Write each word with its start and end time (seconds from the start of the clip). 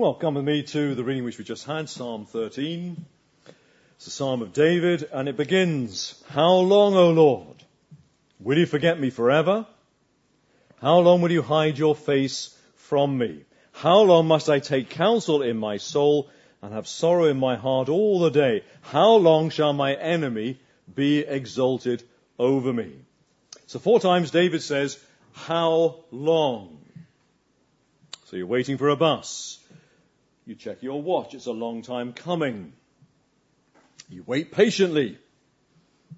Well, 0.00 0.14
come 0.14 0.34
with 0.34 0.44
me 0.44 0.62
to 0.62 0.94
the 0.94 1.02
reading 1.02 1.24
which 1.24 1.38
we 1.38 1.44
just 1.44 1.66
had, 1.66 1.88
Psalm 1.88 2.24
13. 2.24 3.04
It's 3.96 4.06
a 4.06 4.10
psalm 4.10 4.42
of 4.42 4.52
David, 4.52 5.08
and 5.10 5.28
it 5.28 5.36
begins, 5.36 6.22
How 6.28 6.52
long, 6.52 6.94
O 6.94 7.10
Lord? 7.10 7.64
Will 8.38 8.58
you 8.58 8.66
forget 8.66 9.00
me 9.00 9.10
forever? 9.10 9.66
How 10.80 11.00
long 11.00 11.20
will 11.20 11.32
you 11.32 11.42
hide 11.42 11.78
your 11.78 11.96
face 11.96 12.56
from 12.76 13.18
me? 13.18 13.40
How 13.72 14.02
long 14.02 14.28
must 14.28 14.48
I 14.48 14.60
take 14.60 14.88
counsel 14.88 15.42
in 15.42 15.56
my 15.56 15.78
soul 15.78 16.30
and 16.62 16.72
have 16.72 16.86
sorrow 16.86 17.24
in 17.24 17.40
my 17.40 17.56
heart 17.56 17.88
all 17.88 18.20
the 18.20 18.30
day? 18.30 18.62
How 18.82 19.14
long 19.14 19.50
shall 19.50 19.72
my 19.72 19.94
enemy 19.94 20.60
be 20.94 21.22
exalted 21.22 22.04
over 22.38 22.72
me? 22.72 22.92
So 23.66 23.80
four 23.80 23.98
times 23.98 24.30
David 24.30 24.62
says, 24.62 24.96
How 25.32 26.04
long? 26.12 26.78
So 28.26 28.36
you're 28.36 28.46
waiting 28.46 28.78
for 28.78 28.90
a 28.90 28.96
bus. 28.96 29.58
You 30.48 30.54
check 30.54 30.82
your 30.82 31.02
watch. 31.02 31.34
It's 31.34 31.44
a 31.44 31.52
long 31.52 31.82
time 31.82 32.14
coming. 32.14 32.72
You 34.08 34.24
wait 34.26 34.50
patiently. 34.50 35.18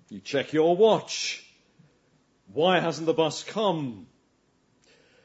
You 0.09 0.21
check 0.21 0.53
your 0.53 0.77
watch. 0.77 1.45
Why 2.53 2.79
hasn't 2.79 3.07
the 3.07 3.13
bus 3.13 3.43
come? 3.43 4.07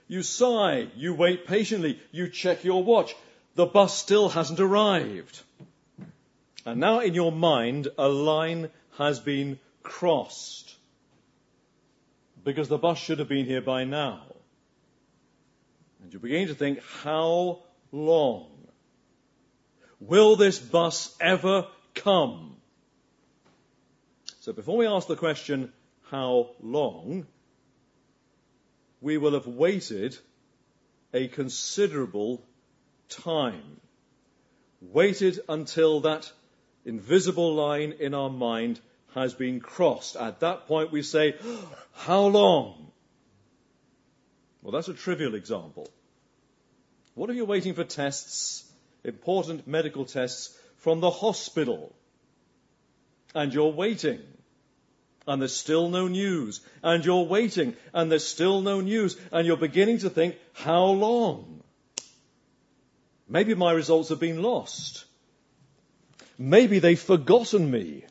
You 0.07 0.23
sigh. 0.23 0.87
You 0.95 1.13
wait 1.13 1.45
patiently. 1.45 1.99
You 2.11 2.29
check 2.29 2.63
your 2.63 2.83
watch. 2.83 3.15
The 3.53 3.67
bus 3.67 3.95
still 3.95 4.27
hasn't 4.27 4.59
arrived. 4.59 5.39
And 6.65 6.79
now 6.79 7.01
in 7.01 7.13
your 7.13 7.31
mind, 7.31 7.89
a 7.99 8.09
line 8.09 8.71
has 8.97 9.19
been 9.19 9.59
crossed. 9.83 10.75
Because 12.43 12.69
the 12.69 12.79
bus 12.79 12.97
should 12.97 13.19
have 13.19 13.29
been 13.29 13.45
here 13.45 13.61
by 13.61 13.83
now. 13.83 14.23
And 16.01 16.11
you 16.11 16.17
begin 16.17 16.47
to 16.47 16.55
think, 16.55 16.79
how 17.03 17.59
long? 17.91 18.54
Will 19.99 20.35
this 20.35 20.59
bus 20.59 21.15
ever 21.19 21.67
come? 21.93 22.57
So 24.41 24.53
before 24.53 24.77
we 24.77 24.87
ask 24.87 25.07
the 25.07 25.15
question, 25.15 25.71
how 26.11 26.51
long, 26.61 27.25
we 29.01 29.17
will 29.17 29.33
have 29.33 29.47
waited 29.47 30.17
a 31.13 31.27
considerable 31.27 32.43
time. 33.09 33.79
Waited 34.81 35.39
until 35.47 36.01
that 36.01 36.31
invisible 36.85 37.55
line 37.55 37.93
in 37.99 38.13
our 38.13 38.29
mind 38.29 38.79
has 39.13 39.33
been 39.33 39.59
crossed. 39.59 40.15
At 40.15 40.41
that 40.41 40.67
point 40.67 40.91
we 40.91 41.01
say, 41.01 41.35
how 41.93 42.25
long? 42.25 42.91
Well, 44.61 44.73
that's 44.73 44.89
a 44.89 44.93
trivial 44.93 45.35
example. 45.35 45.89
What 47.13 47.29
if 47.29 47.35
you're 47.35 47.45
waiting 47.45 47.73
for 47.73 47.83
tests 47.83 48.64
important 49.07 49.67
medical 49.67 50.05
tests 50.05 50.57
from 50.77 50.99
the 50.99 51.09
hospital. 51.09 51.95
And 53.33 53.53
you're 53.53 53.71
waiting. 53.71 54.21
And 55.27 55.41
there's 55.41 55.55
still 55.55 55.89
no 55.89 56.07
news. 56.07 56.61
And 56.83 57.03
you're 57.03 57.25
waiting. 57.25 57.75
And 57.93 58.11
there's 58.11 58.27
still 58.27 58.61
no 58.61 58.81
news. 58.81 59.17
And 59.31 59.47
you're 59.47 59.57
beginning 59.57 59.99
to 59.99 60.09
think, 60.09 60.35
how 60.53 60.85
long? 60.85 61.63
Maybe 63.27 63.55
my 63.55 63.71
results 63.71 64.09
have 64.09 64.19
been 64.19 64.41
lost. 64.41 65.05
Maybe 66.37 66.79
they've 66.79 66.99
forgotten 66.99 67.69
me. 67.69 68.05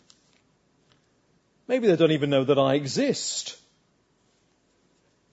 Maybe 1.69 1.87
they 1.87 1.97
don't 1.97 2.13
even 2.13 2.31
know 2.31 2.45
that 2.45 2.59
I 2.59 2.75
exist. 2.75 3.57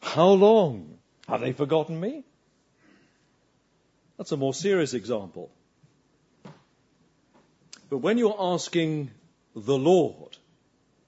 How 0.01 0.29
long? 0.29 0.97
Have 1.27 1.41
they 1.41 1.53
forgotten 1.53 1.99
me? 1.99 2.23
That's 4.21 4.33
a 4.33 4.37
more 4.37 4.53
serious 4.53 4.93
example. 4.93 5.49
But 7.89 7.97
when 7.97 8.19
you're 8.19 8.35
asking 8.39 9.09
the 9.55 9.75
Lord, 9.75 10.37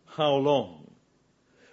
how 0.07 0.37
long? 0.37 0.89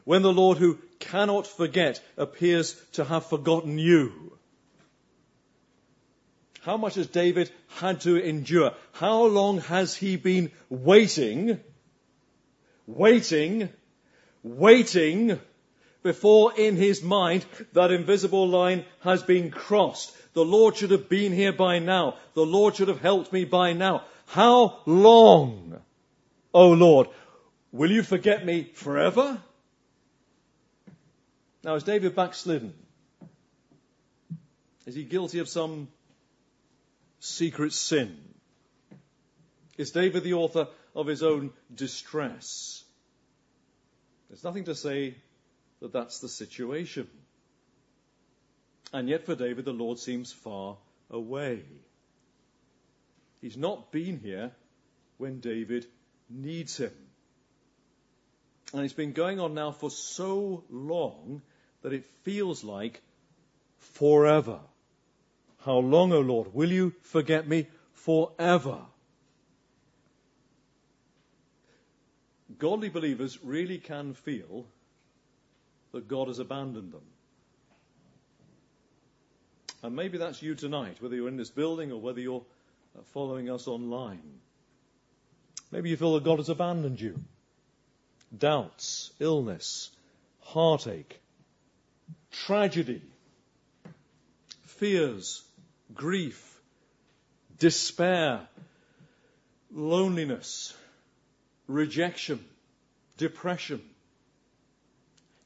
When 0.05 0.21
the 0.21 0.35
Lord 0.35 0.59
who 0.59 0.77
cannot 0.99 1.47
forget 1.47 2.03
appears 2.19 2.75
to 2.93 3.05
have 3.05 3.25
forgotten 3.25 3.79
you, 3.79 4.37
how 6.61 6.77
much 6.77 6.97
has 6.97 7.07
David 7.07 7.51
had 7.69 8.03
to 8.03 8.23
endure? 8.23 8.75
How 8.93 9.25
long 9.25 9.61
has 9.61 9.97
he 9.97 10.17
been 10.17 10.53
waiting, 10.69 11.59
waiting, 12.87 13.71
waiting 14.43 15.41
before 16.03 16.53
in 16.55 16.77
his 16.77 17.03
mind 17.03 17.47
that 17.73 17.93
invisible 17.93 18.47
line 18.47 18.85
has 19.01 19.23
been 19.23 19.51
crossed? 19.51 20.15
The 20.33 20.45
Lord 20.45 20.77
should 20.77 20.93
have 20.93 21.09
been 21.09 21.33
here 21.33 21.53
by 21.53 21.79
now. 21.81 22.17
The 22.35 22.47
Lord 22.47 22.77
should 22.77 22.89
have 22.89 23.01
helped 23.01 23.33
me 23.33 23.45
by 23.45 23.73
now. 23.73 24.05
How 24.27 24.81
long, 24.87 25.81
O 26.55 26.71
Lord? 26.71 27.09
Will 27.73 27.91
you 27.91 28.03
forget 28.03 28.45
me 28.45 28.71
forever? 28.75 29.41
Now, 31.63 31.75
is 31.75 31.83
David 31.83 32.15
backslidden? 32.15 32.75
Is 34.87 34.95
he 34.95 35.05
guilty 35.05 35.41
of 35.41 35.49
some 35.49 35.89
secret 37.19 37.73
sin? 37.73 38.17
Is 39.77 39.91
David 39.91 40.25
the 40.25 40.35
author 40.35 40.69
of 40.95 41.07
his 41.07 41.23
own 41.23 41.53
distress? 41.75 42.85
There's 44.29 44.45
nothing 44.45 44.65
to 44.65 44.75
say 44.75 45.17
that 45.81 45.93
that's 45.93 46.21
the 46.21 46.29
situation. 46.29 47.09
And 48.93 49.09
yet 49.09 49.25
for 49.25 49.35
David, 49.35 49.65
the 49.65 49.73
Lord 49.73 49.99
seems 49.99 50.33
far 50.33 50.77
away. 51.11 51.63
He's 53.41 53.57
not 53.57 53.93
been 53.93 54.19
here 54.19 54.51
when 55.19 55.41
David 55.41 55.87
needs 56.29 56.77
him. 56.77 56.93
And 58.73 58.85
it's 58.85 58.95
been 58.95 59.13
going 59.13 59.41
on 59.41 59.55
now 59.55 59.73
for 59.73 59.91
so 59.91 60.65
long 60.71 61.43
that 61.83 61.93
it 61.93 62.05
feels 62.23 62.63
like 62.63 63.01
forever. 63.79 64.61
How 65.65 65.79
long, 65.79 66.13
O 66.13 66.17
oh 66.17 66.21
Lord, 66.21 66.55
will 66.55 66.71
you 66.71 66.95
forget 67.03 67.47
me 67.47 67.67
forever? 67.93 68.79
Godly 72.59 72.89
believers 72.89 73.39
really 73.43 73.79
can 73.79 74.15
feel 74.15 74.67
that 75.93 76.09
God 76.09 76.29
has 76.29 76.39
abandoned 76.39 76.93
them. 76.93 77.10
And 79.83 79.97
maybe 79.97 80.19
that's 80.19 80.43
you 80.43 80.55
tonight, 80.55 80.97
whether 81.01 81.15
you're 81.15 81.29
in 81.29 81.37
this 81.37 81.51
building 81.51 81.91
or 81.91 82.01
whether 82.01 82.21
you're 82.21 82.45
uh, 82.99 83.03
following 83.13 83.51
us 83.51 83.67
online. 83.67 84.21
Maybe 85.71 85.91
you 85.91 85.97
feel 85.97 86.15
that 86.15 86.25
God 86.25 86.39
has 86.39 86.49
abandoned 86.49 87.01
you. 87.01 87.19
Doubts, 88.37 89.11
illness, 89.19 89.91
heartache, 90.41 91.21
tragedy, 92.31 93.03
fears, 94.63 95.43
grief, 95.95 96.61
despair, 97.59 98.41
loneliness, 99.73 100.75
rejection, 101.67 102.45
depression. 103.17 103.81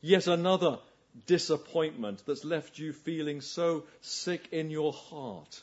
Yet 0.01 0.27
another 0.27 0.79
disappointment 1.27 2.23
that's 2.27 2.45
left 2.45 2.79
you 2.79 2.93
feeling 2.93 3.41
so 3.41 3.85
sick 4.01 4.49
in 4.53 4.71
your 4.71 4.93
heart. 4.93 5.63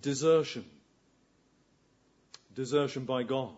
Desertion. 0.00 0.64
Desertion 2.54 3.04
by 3.04 3.22
God. 3.22 3.50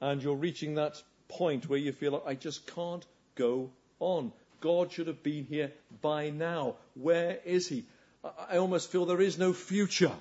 And 0.00 0.22
you're 0.22 0.36
reaching 0.36 0.74
that 0.74 1.02
point 1.28 1.68
where 1.68 1.78
you 1.78 1.92
feel 1.92 2.12
like, 2.12 2.26
I 2.26 2.34
just 2.34 2.66
can't 2.74 3.04
go 3.34 3.70
on. 3.98 4.32
God 4.60 4.92
should 4.92 5.06
have 5.06 5.22
been 5.22 5.44
here 5.44 5.72
by 6.02 6.30
now. 6.30 6.74
Where 6.94 7.38
is 7.44 7.68
He? 7.68 7.84
I 8.48 8.58
almost 8.58 8.90
feel 8.90 9.06
there 9.06 9.20
is 9.20 9.38
no 9.38 9.52
future. 9.52 10.12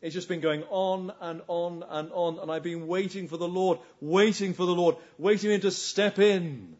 It's 0.00 0.14
just 0.14 0.28
been 0.28 0.40
going 0.40 0.62
on 0.70 1.12
and 1.20 1.42
on 1.48 1.84
and 1.88 2.10
on, 2.12 2.38
and 2.38 2.50
I've 2.50 2.62
been 2.62 2.86
waiting 2.86 3.26
for 3.26 3.36
the 3.36 3.48
Lord, 3.48 3.80
waiting 4.00 4.54
for 4.54 4.64
the 4.64 4.74
Lord, 4.74 4.96
waiting 5.18 5.50
for 5.50 5.54
Him 5.54 5.60
to 5.62 5.70
step 5.72 6.18
in. 6.18 6.76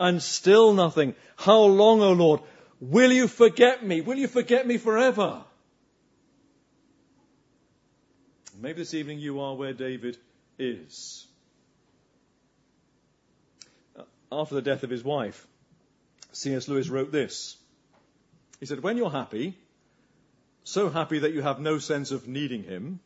And 0.00 0.22
still 0.22 0.72
nothing. 0.72 1.14
How 1.36 1.60
long, 1.60 2.00
O 2.00 2.06
oh 2.08 2.12
Lord? 2.12 2.40
Will 2.80 3.12
you 3.12 3.28
forget 3.28 3.84
me? 3.84 4.00
Will 4.00 4.16
you 4.16 4.26
forget 4.26 4.66
me 4.66 4.78
forever? 4.78 5.44
Maybe 8.58 8.78
this 8.78 8.94
evening 8.94 9.18
you 9.18 9.40
are 9.40 9.54
where 9.54 9.72
David 9.72 10.16
is. 10.58 11.26
Uh, 13.96 14.02
after 14.30 14.54
the 14.54 14.62
death 14.62 14.82
of 14.82 14.90
his 14.90 15.04
wife, 15.04 15.46
C.S. 16.32 16.68
Lewis 16.68 16.88
wrote 16.88 17.12
this. 17.12 17.56
He 18.60 18.66
said, 18.66 18.82
When 18.82 18.96
you're 18.96 19.10
happy, 19.10 19.58
so 20.64 20.88
happy 20.88 21.20
that 21.20 21.32
you 21.32 21.42
have 21.42 21.60
no 21.60 21.78
sense 21.78 22.10
of 22.10 22.28
needing 22.28 22.62
Him. 22.62 23.00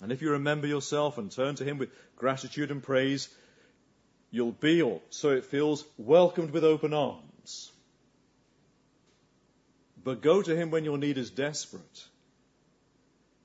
And 0.00 0.12
if 0.12 0.22
you 0.22 0.32
remember 0.32 0.66
yourself 0.66 1.18
and 1.18 1.30
turn 1.30 1.54
to 1.56 1.64
Him 1.64 1.78
with 1.78 1.90
gratitude 2.16 2.70
and 2.70 2.82
praise, 2.82 3.28
you'll 4.30 4.52
be, 4.52 4.82
or 4.82 5.00
so 5.10 5.30
it 5.30 5.44
feels, 5.44 5.84
welcomed 5.98 6.50
with 6.50 6.64
open 6.64 6.94
arms. 6.94 7.70
but 10.04 10.20
go 10.20 10.42
to 10.42 10.56
him 10.56 10.70
when 10.70 10.84
your 10.84 10.98
need 10.98 11.18
is 11.18 11.30
desperate, 11.30 12.06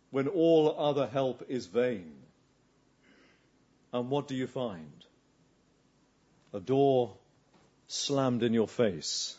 when 0.10 0.28
all 0.28 0.76
other 0.78 1.08
help 1.08 1.46
is 1.50 1.68
vain. 1.68 2.14
And 3.94 4.10
what 4.10 4.28
do 4.28 4.36
you 4.36 4.48
find? 4.48 5.06
A 6.54 6.60
door 6.60 7.16
slammed 7.88 8.44
in 8.44 8.54
your 8.54 8.68
face 8.68 9.38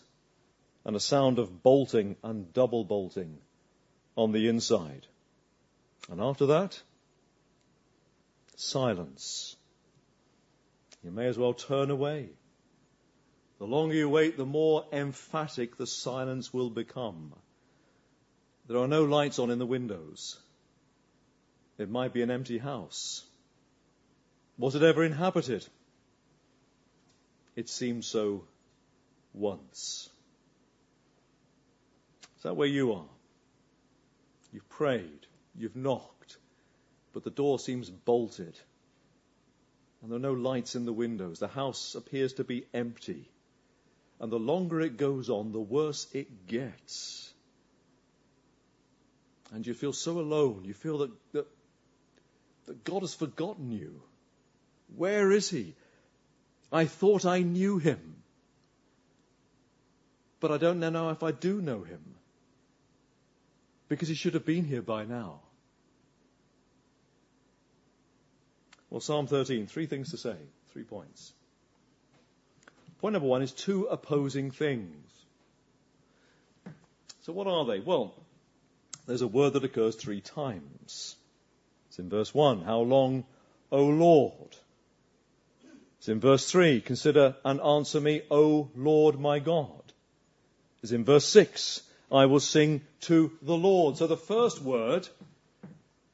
and 0.85 0.97
a 0.97 1.01
sound 1.01 1.39
of 1.39 1.63
bolting 1.63 2.17
and 2.23 2.53
double 2.53 2.85
bolting 2.85 3.39
on 4.19 4.33
the 4.33 4.49
inside. 4.49 5.07
And 6.11 6.21
after 6.21 6.47
that, 6.47 6.83
silence. 8.57 9.55
You 11.05 11.13
may 11.13 11.27
as 11.27 11.39
well 11.39 11.55
turn 11.55 11.91
away. 11.93 12.31
The 13.61 13.67
longer 13.67 13.95
you 13.95 14.09
wait, 14.09 14.37
the 14.37 14.45
more 14.45 14.85
emphatic 14.93 15.77
the 15.77 15.87
silence 15.87 16.53
will 16.53 16.69
become. 16.69 17.33
There 18.67 18.79
are 18.79 18.89
no 18.89 19.05
lights 19.05 19.39
on 19.39 19.51
in 19.51 19.61
the 19.61 19.67
windows. 19.67 20.37
It 21.79 21.89
might 21.89 22.13
be 22.13 22.23
an 22.23 22.31
empty 22.31 22.59
house. 22.59 23.25
Was 24.59 24.75
it 24.75 24.83
ever 24.83 25.05
inhabited? 25.05 25.65
It 27.55 27.69
seemed 27.69 28.05
so 28.05 28.43
once. 29.33 30.11
Is 32.39 32.43
that 32.43 32.57
where 32.57 32.67
you 32.67 32.95
are? 32.95 33.18
You've 34.53 34.69
prayed, 34.69 35.27
you've 35.57 35.77
knocked, 35.77 36.37
but 37.13 37.25
the 37.25 37.31
door 37.31 37.59
seems 37.59 37.91
bolted. 37.91 38.59
And 40.03 40.11
there 40.11 40.17
are 40.17 40.21
no 40.21 40.33
lights 40.33 40.77
in 40.77 40.85
the 40.85 40.93
windows. 40.93 41.39
The 41.39 41.49
house 41.49 41.95
appears 41.95 42.35
to 42.35 42.45
be 42.45 42.67
empty. 42.73 43.29
And 44.21 44.33
the 44.33 44.39
longer 44.39 44.81
it 44.81 44.97
goes 44.97 45.29
on, 45.29 45.53
the 45.53 45.61
worse 45.61 46.07
it 46.13 46.47
gets. 46.47 47.33
And 49.53 49.67
you 49.67 49.75
feel 49.75 49.93
so 49.93 50.19
alone. 50.19 50.65
You 50.65 50.75
feel 50.75 50.99
that, 50.99 51.11
that, 51.33 51.47
that 52.67 52.85
God 52.85 53.03
has 53.03 53.15
forgotten 53.15 53.73
you. 53.73 54.03
Where 54.97 55.31
is 55.33 55.49
He? 55.51 55.75
I 56.73 56.85
thought 56.85 57.25
I 57.25 57.41
knew 57.41 57.79
Him. 57.79 58.17
But 60.41 60.53
I 60.53 60.59
don't 60.59 60.81
know 60.81 61.11
if 61.11 61.23
I 61.23 61.33
do 61.33 61.61
know 61.61 61.83
Him. 61.83 62.18
Because 63.89 64.09
He 64.09 64.15
should 64.15 64.35
have 64.35 64.45
been 64.45 64.65
here 64.65 64.83
by 64.83 65.05
now. 65.05 65.41
Well, 68.91 69.01
Psalm 69.01 69.27
13, 69.27 69.67
three 69.67 69.87
things 69.87 70.11
to 70.11 70.17
say, 70.17 70.37
three 70.73 70.85
points. 70.85 71.33
Point 73.01 73.13
number 73.13 73.29
one 73.29 73.43
is 73.43 73.53
two 73.53 73.85
opposing 73.85 74.51
things. 74.51 74.95
So 77.23 77.33
what 77.33 77.47
are 77.47 77.65
they? 77.67 77.81
Well, 77.81 78.15
there's 79.07 79.23
a 79.23 79.29
word 79.29 79.53
that 79.53 79.65
occurs 79.65 79.95
three 79.95 80.21
times. 80.21 81.17
It's 81.89 81.99
in 81.99 82.09
verse 82.09 82.35
1. 82.35 82.63
How 82.63 82.81
long, 82.81 83.25
O 83.71 83.85
Lord? 83.85 84.57
It's 85.99 86.09
in 86.09 86.21
verse 86.21 86.51
3. 86.51 86.81
Consider 86.81 87.37
and 87.45 87.61
answer 87.61 88.01
me, 88.01 88.23
O 88.31 88.71
Lord 88.75 89.21
my 89.21 89.39
God. 89.39 89.83
It's 90.83 90.93
in 90.93 91.05
verse 91.05 91.27
6. 91.27 91.83
I 92.11 92.25
will 92.25 92.41
sing 92.41 92.81
to 93.03 93.33
the 93.43 93.57
Lord. 93.57 93.99
So 93.99 94.07
the 94.07 94.17
first 94.17 94.63
word 94.63 95.07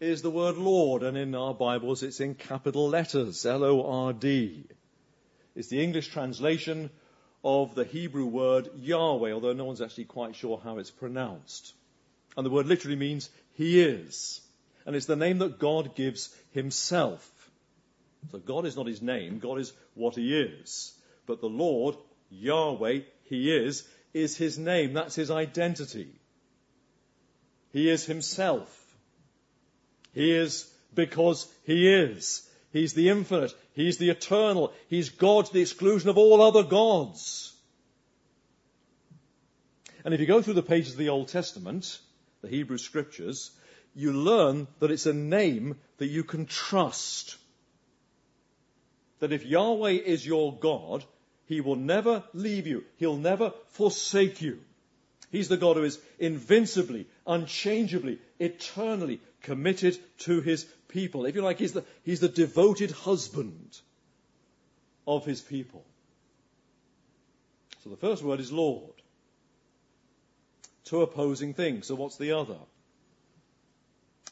is 0.00 0.22
the 0.22 0.30
word 0.30 0.56
Lord, 0.56 1.04
and 1.04 1.16
in 1.16 1.34
our 1.36 1.54
Bibles 1.54 2.02
it's 2.02 2.18
in 2.18 2.34
capital 2.34 2.88
letters, 2.88 3.46
L-O-R-D. 3.46 4.64
It's 5.54 5.68
the 5.68 5.82
English 5.82 6.08
translation 6.08 6.90
of 7.44 7.76
the 7.76 7.84
Hebrew 7.84 8.26
word 8.26 8.70
Yahweh, 8.76 9.32
although 9.32 9.52
no 9.52 9.66
one's 9.66 9.80
actually 9.80 10.06
quite 10.06 10.34
sure 10.34 10.60
how 10.64 10.78
it's 10.78 10.90
pronounced. 10.90 11.74
And 12.36 12.44
the 12.44 12.50
word 12.50 12.66
literally 12.66 12.96
means 12.96 13.30
He 13.52 13.80
is. 13.80 14.40
And 14.86 14.96
it's 14.96 15.06
the 15.06 15.14
name 15.14 15.38
that 15.38 15.60
God 15.60 15.94
gives 15.94 16.34
Himself. 16.50 17.30
So 18.32 18.38
God 18.38 18.66
is 18.66 18.76
not 18.76 18.88
His 18.88 19.00
name, 19.00 19.38
God 19.38 19.60
is 19.60 19.72
what 19.94 20.16
He 20.16 20.36
is. 20.36 20.92
But 21.26 21.40
the 21.40 21.48
Lord, 21.48 21.94
Yahweh, 22.30 23.00
He 23.26 23.54
is, 23.54 23.86
is 24.14 24.36
His 24.36 24.58
name. 24.58 24.94
That's 24.94 25.16
His 25.16 25.30
identity. 25.30 26.08
He 27.72 27.90
is 27.90 28.06
Himself. 28.06 28.70
He 30.12 30.30
is 30.30 30.70
because 30.94 31.46
He 31.64 31.92
is. 31.92 32.48
He's 32.72 32.94
the 32.94 33.10
infinite. 33.10 33.54
He's 33.74 33.98
the 33.98 34.10
eternal. 34.10 34.72
He's 34.88 35.10
God 35.10 35.46
to 35.46 35.52
the 35.52 35.60
exclusion 35.60 36.08
of 36.08 36.18
all 36.18 36.40
other 36.40 36.62
gods. 36.62 37.52
And 40.04 40.12
if 40.12 40.20
you 40.20 40.26
go 40.26 40.42
through 40.42 40.54
the 40.54 40.62
pages 40.62 40.92
of 40.92 40.98
the 40.98 41.08
Old 41.08 41.28
Testament, 41.28 41.98
the 42.42 42.48
Hebrew 42.48 42.78
scriptures, 42.78 43.50
you 43.94 44.12
learn 44.12 44.66
that 44.80 44.90
it's 44.90 45.06
a 45.06 45.12
name 45.12 45.76
that 45.98 46.06
you 46.06 46.24
can 46.24 46.46
trust. 46.46 47.36
That 49.20 49.32
if 49.32 49.46
Yahweh 49.46 49.92
is 49.92 50.26
your 50.26 50.58
God, 50.58 51.04
He 51.46 51.60
will 51.60 51.76
never 51.76 52.22
leave 52.32 52.66
you. 52.66 52.84
He'll 52.96 53.16
never 53.16 53.52
forsake 53.68 54.40
you. 54.40 54.60
He's 55.30 55.48
the 55.48 55.56
God 55.56 55.76
who 55.76 55.84
is 55.84 55.98
invincibly, 56.18 57.06
unchangeably, 57.26 58.18
eternally 58.38 59.20
committed 59.42 59.98
to 60.20 60.40
His 60.40 60.64
people. 60.94 61.26
If 61.26 61.34
you 61.34 61.42
like, 61.42 61.58
he's 61.58 61.72
the, 61.72 61.84
he's 62.04 62.20
the 62.20 62.28
devoted 62.28 62.92
husband 62.92 63.76
of 65.06 65.26
his 65.26 65.40
people. 65.40 65.84
So 67.82 67.90
the 67.90 67.96
first 67.96 68.22
word 68.22 68.40
is 68.40 68.50
Lord. 68.50 68.94
Two 70.84 71.02
opposing 71.02 71.52
things. 71.52 71.88
So 71.88 71.96
what's 71.96 72.16
the 72.16 72.32
other? 72.32 72.58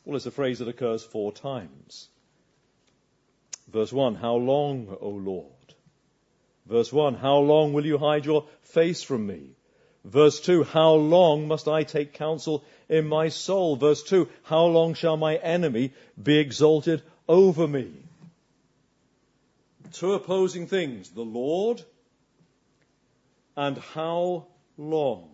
Well, 0.04 0.16
it's 0.16 0.26
a 0.26 0.30
phrase 0.30 0.60
that 0.60 0.68
occurs 0.68 1.02
four 1.02 1.32
times. 1.32 2.08
Verse 3.70 3.92
1, 3.92 4.14
How 4.14 4.36
long, 4.36 4.96
O 5.00 5.08
Lord? 5.08 5.51
Verse 6.66 6.92
1, 6.92 7.14
How 7.14 7.38
long 7.38 7.72
will 7.72 7.84
you 7.86 7.98
hide 7.98 8.24
your 8.24 8.46
face 8.62 9.02
from 9.02 9.26
me? 9.26 9.50
Verse 10.04 10.40
2, 10.40 10.64
How 10.64 10.94
long 10.94 11.48
must 11.48 11.68
I 11.68 11.82
take 11.82 12.12
counsel 12.12 12.64
in 12.88 13.06
my 13.06 13.28
soul? 13.28 13.76
Verse 13.76 14.02
2, 14.02 14.28
How 14.44 14.64
long 14.66 14.94
shall 14.94 15.16
my 15.16 15.36
enemy 15.36 15.92
be 16.20 16.38
exalted 16.38 17.02
over 17.28 17.68
me? 17.68 17.92
Two 19.92 20.14
opposing 20.14 20.66
things, 20.66 21.10
the 21.10 21.22
Lord 21.22 21.84
and 23.56 23.78
how 23.78 24.46
long. 24.76 25.28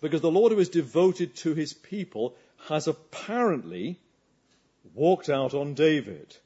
Because 0.00 0.20
the 0.20 0.30
Lord 0.30 0.52
who 0.52 0.58
is 0.58 0.68
devoted 0.68 1.36
to 1.36 1.54
his 1.54 1.72
people 1.72 2.36
has 2.68 2.88
apparently 2.88 3.98
walked 4.94 5.28
out 5.28 5.52
on 5.52 5.74
David. 5.74 6.36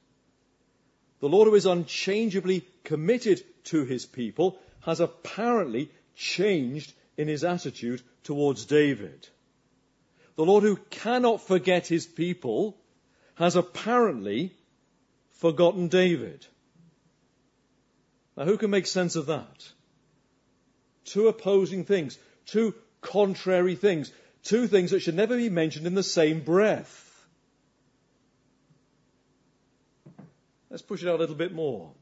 The 1.20 1.28
Lord 1.28 1.48
who 1.48 1.54
is 1.54 1.66
unchangeably 1.66 2.66
committed 2.82 3.42
to 3.64 3.84
his 3.84 4.06
people 4.06 4.58
has 4.80 5.00
apparently 5.00 5.90
changed 6.14 6.92
in 7.16 7.28
his 7.28 7.44
attitude 7.44 8.02
towards 8.22 8.66
David. 8.66 9.28
The 10.36 10.44
Lord 10.44 10.64
who 10.64 10.76
cannot 10.90 11.40
forget 11.40 11.86
his 11.86 12.06
people 12.06 12.76
has 13.36 13.56
apparently 13.56 14.52
forgotten 15.32 15.88
David. 15.88 16.46
Now 18.36 18.44
who 18.44 18.58
can 18.58 18.70
make 18.70 18.86
sense 18.86 19.16
of 19.16 19.26
that? 19.26 19.68
Two 21.04 21.28
opposing 21.28 21.84
things, 21.84 22.18
two 22.46 22.74
contrary 23.00 23.76
things, 23.76 24.10
two 24.42 24.66
things 24.66 24.90
that 24.90 25.00
should 25.00 25.14
never 25.14 25.36
be 25.36 25.50
mentioned 25.50 25.86
in 25.86 25.94
the 25.94 26.02
same 26.02 26.40
breath. 26.40 27.03
Let's 30.74 30.82
push 30.82 31.04
it 31.04 31.08
out 31.08 31.14
a 31.14 31.22
little 31.22 31.36
bit 31.36 31.52
more 31.52 31.92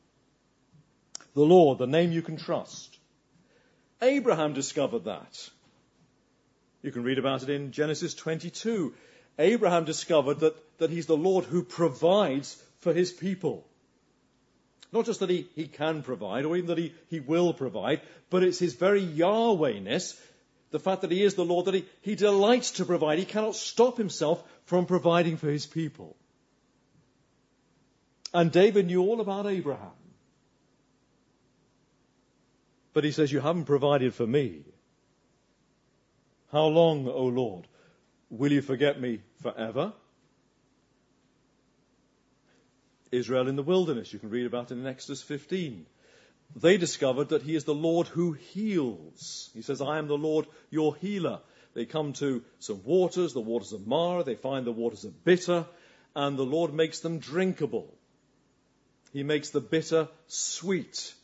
the 1.34 1.42
Lord, 1.42 1.76
the 1.76 1.86
name 1.86 2.10
you 2.10 2.22
can 2.22 2.38
trust. 2.38 2.96
Abraham 4.00 4.54
discovered 4.54 5.04
that. 5.04 5.50
You 6.80 6.90
can 6.90 7.02
read 7.02 7.18
about 7.18 7.42
it 7.42 7.50
in 7.50 7.72
Genesis 7.72 8.14
22. 8.14 8.94
Abraham 9.38 9.84
discovered 9.84 10.40
that, 10.40 10.56
that 10.78 10.88
he's 10.88 11.04
the 11.04 11.18
Lord 11.18 11.44
who 11.44 11.62
provides 11.62 12.56
for 12.78 12.94
his 12.94 13.12
people. 13.12 13.66
Not 14.90 15.04
just 15.04 15.20
that 15.20 15.28
he, 15.28 15.48
he 15.54 15.66
can 15.66 16.02
provide 16.02 16.46
or 16.46 16.56
even 16.56 16.68
that 16.68 16.78
he, 16.78 16.94
he 17.08 17.20
will 17.20 17.52
provide, 17.52 18.00
but 18.30 18.42
it's 18.42 18.58
his 18.58 18.72
very 18.72 19.06
Yahwehness, 19.06 20.18
the 20.70 20.80
fact 20.80 21.02
that 21.02 21.10
he 21.10 21.22
is 21.22 21.34
the 21.34 21.44
Lord, 21.44 21.66
that 21.66 21.74
he, 21.74 21.84
he 22.00 22.14
delights 22.14 22.70
to 22.70 22.86
provide. 22.86 23.18
He 23.18 23.26
cannot 23.26 23.54
stop 23.54 23.98
himself 23.98 24.42
from 24.64 24.86
providing 24.86 25.36
for 25.36 25.50
his 25.50 25.66
people. 25.66 26.16
And 28.34 28.50
David 28.50 28.86
knew 28.86 29.02
all 29.02 29.20
about 29.20 29.46
Abraham. 29.46 29.90
But 32.94 33.04
he 33.04 33.12
says, 33.12 33.32
You 33.32 33.40
haven't 33.40 33.64
provided 33.64 34.14
for 34.14 34.26
me. 34.26 34.62
How 36.50 36.66
long, 36.66 37.08
O 37.08 37.24
Lord? 37.24 37.66
Will 38.30 38.52
you 38.52 38.62
forget 38.62 39.00
me 39.00 39.20
forever? 39.42 39.92
Israel 43.10 43.48
in 43.48 43.56
the 43.56 43.62
wilderness, 43.62 44.12
you 44.12 44.18
can 44.18 44.30
read 44.30 44.46
about 44.46 44.70
it 44.70 44.78
in 44.78 44.86
Exodus 44.86 45.22
15. 45.22 45.86
they 46.56 46.78
discovered 46.78 47.28
that 47.30 47.42
he 47.42 47.54
is 47.54 47.64
the 47.64 47.74
Lord 47.74 48.06
who 48.06 48.32
heals. 48.32 49.50
He 49.54 49.62
says, 49.62 49.80
I 49.82 49.98
am 49.98 50.08
the 50.08 50.16
Lord 50.16 50.46
your 50.70 50.96
healer. 50.96 51.40
They 51.74 51.84
come 51.86 52.12
to 52.14 52.42
some 52.58 52.82
waters, 52.84 53.32
the 53.32 53.40
waters 53.40 53.72
of 53.72 53.86
Marah. 53.86 54.24
They 54.24 54.34
find 54.34 54.66
the 54.66 54.72
waters 54.72 55.04
are 55.04 55.10
bitter, 55.24 55.66
and 56.14 56.38
the 56.38 56.44
Lord 56.44 56.74
makes 56.74 57.00
them 57.00 57.18
drinkable. 57.18 57.94
He 59.12 59.23
makes 59.23 59.50
the 59.50 59.61
bitter 59.61 60.09
sweet. 60.26 61.14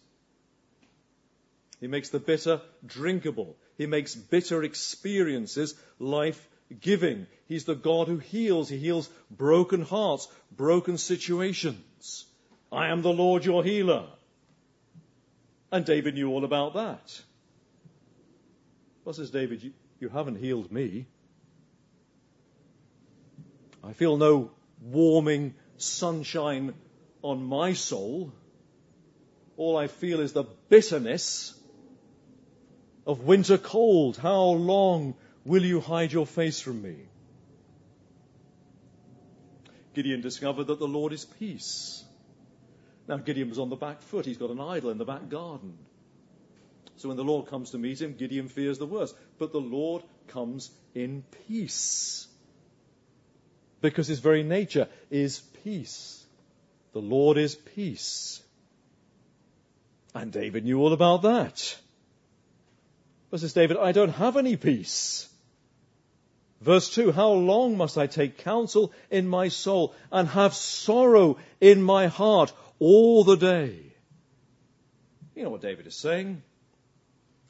He 1.81 1.87
makes 1.87 2.11
the 2.11 2.19
bitter 2.19 2.61
drinkable. 2.85 3.57
He 3.77 3.87
makes 3.87 4.15
bitter 4.15 4.63
experiences 4.63 5.75
life 5.99 6.49
giving. 6.81 7.27
He's 7.47 7.65
the 7.65 7.75
God 7.75 8.09
who 8.09 8.19
heals. 8.19 8.69
He 8.69 8.79
heals 8.79 9.09
broken 9.31 9.83
hearts, 9.83 10.29
broken 10.51 10.99
situations. 10.99 12.27
I 12.71 12.89
am 12.89 13.03
the 13.03 13.13
Lord 13.13 13.45
your 13.45 13.65
healer. 13.65 14.07
And 15.71 15.85
David 15.85 16.15
knew 16.15 16.29
all 16.29 16.45
about 16.45 16.75
that. 16.75 17.23
What 19.05 19.17
says 19.17 19.31
David? 19.31 19.63
You, 19.63 19.73
you 20.01 20.09
haven't 20.09 20.37
healed 20.37 20.71
me. 20.71 21.07
I 23.83 23.93
feel 23.93 24.17
no 24.17 24.51
warming 24.83 25.55
sunshine 25.77 26.75
on 27.23 27.45
my 27.45 27.73
soul. 27.73 28.33
All 29.57 29.77
I 29.77 29.89
feel 29.89 30.21
is 30.21 30.33
the 30.33 30.45
bitterness 30.69 31.55
of 33.07 33.21
winter 33.21 33.59
cold. 33.59 34.17
How 34.17 34.43
long 34.43 35.15
will 35.45 35.65
you 35.65 35.81
hide 35.81 36.13
your 36.13 36.27
face 36.27 36.61
from 36.61 36.83
me? 36.83 36.97
Gideon 39.95 40.21
discovered 40.21 40.69
that 40.69 40.79
the 40.79 40.87
Lord 40.87 41.13
is 41.13 41.25
peace. 41.25 42.05
Now, 43.09 43.17
Gideon 43.17 43.49
was 43.49 43.59
on 43.59 43.71
the 43.71 43.77
back 43.77 44.03
foot. 44.03 44.27
He's 44.27 44.37
got 44.37 44.51
an 44.51 44.61
idol 44.61 44.91
in 44.91 44.99
the 44.99 45.05
back 45.05 45.29
garden. 45.29 45.79
So 46.97 47.09
when 47.09 47.17
the 47.17 47.25
Lord 47.25 47.47
comes 47.47 47.71
to 47.71 47.79
meet 47.79 48.01
him, 48.01 48.15
Gideon 48.15 48.49
fears 48.49 48.79
the 48.79 48.87
worst. 48.87 49.17
But 49.39 49.53
the 49.53 49.61
Lord 49.61 50.03
comes 50.29 50.71
in 50.95 51.25
peace. 51.47 52.29
Because 53.81 54.07
his 54.07 54.19
very 54.19 54.43
nature 54.43 54.89
is 55.11 55.41
peace. 55.65 56.18
The 56.93 57.01
Lord 57.01 57.39
is 57.39 57.55
peace. 57.55 58.43
And 60.15 60.33
David 60.33 60.65
knew 60.65 60.81
all 60.81 60.93
about 60.93 61.23
that. 61.23 61.77
But 63.31 63.41
says 63.41 63.53
David, 63.53 63.77
I 63.77 63.93
don't 63.93 64.11
have 64.11 64.37
any 64.37 64.57
peace. 64.57 65.29
Verse 66.61 66.89
2 66.95 67.13
How 67.13 67.31
long 67.33 67.77
must 67.77 67.99
I 67.99 68.07
take 68.07 68.39
counsel 68.39 68.93
in 69.11 69.29
my 69.29 69.49
soul 69.49 69.95
and 70.11 70.29
have 70.29 70.55
sorrow 70.55 71.39
in 71.61 71.83
my 71.83 72.07
heart? 72.07 72.53
all 72.79 73.25
the 73.25 73.37
day. 73.37 73.79
You 75.35 75.45
know 75.45 75.51
what 75.51 75.63
David 75.63 75.87
is 75.87 75.97
saying? 75.97 76.43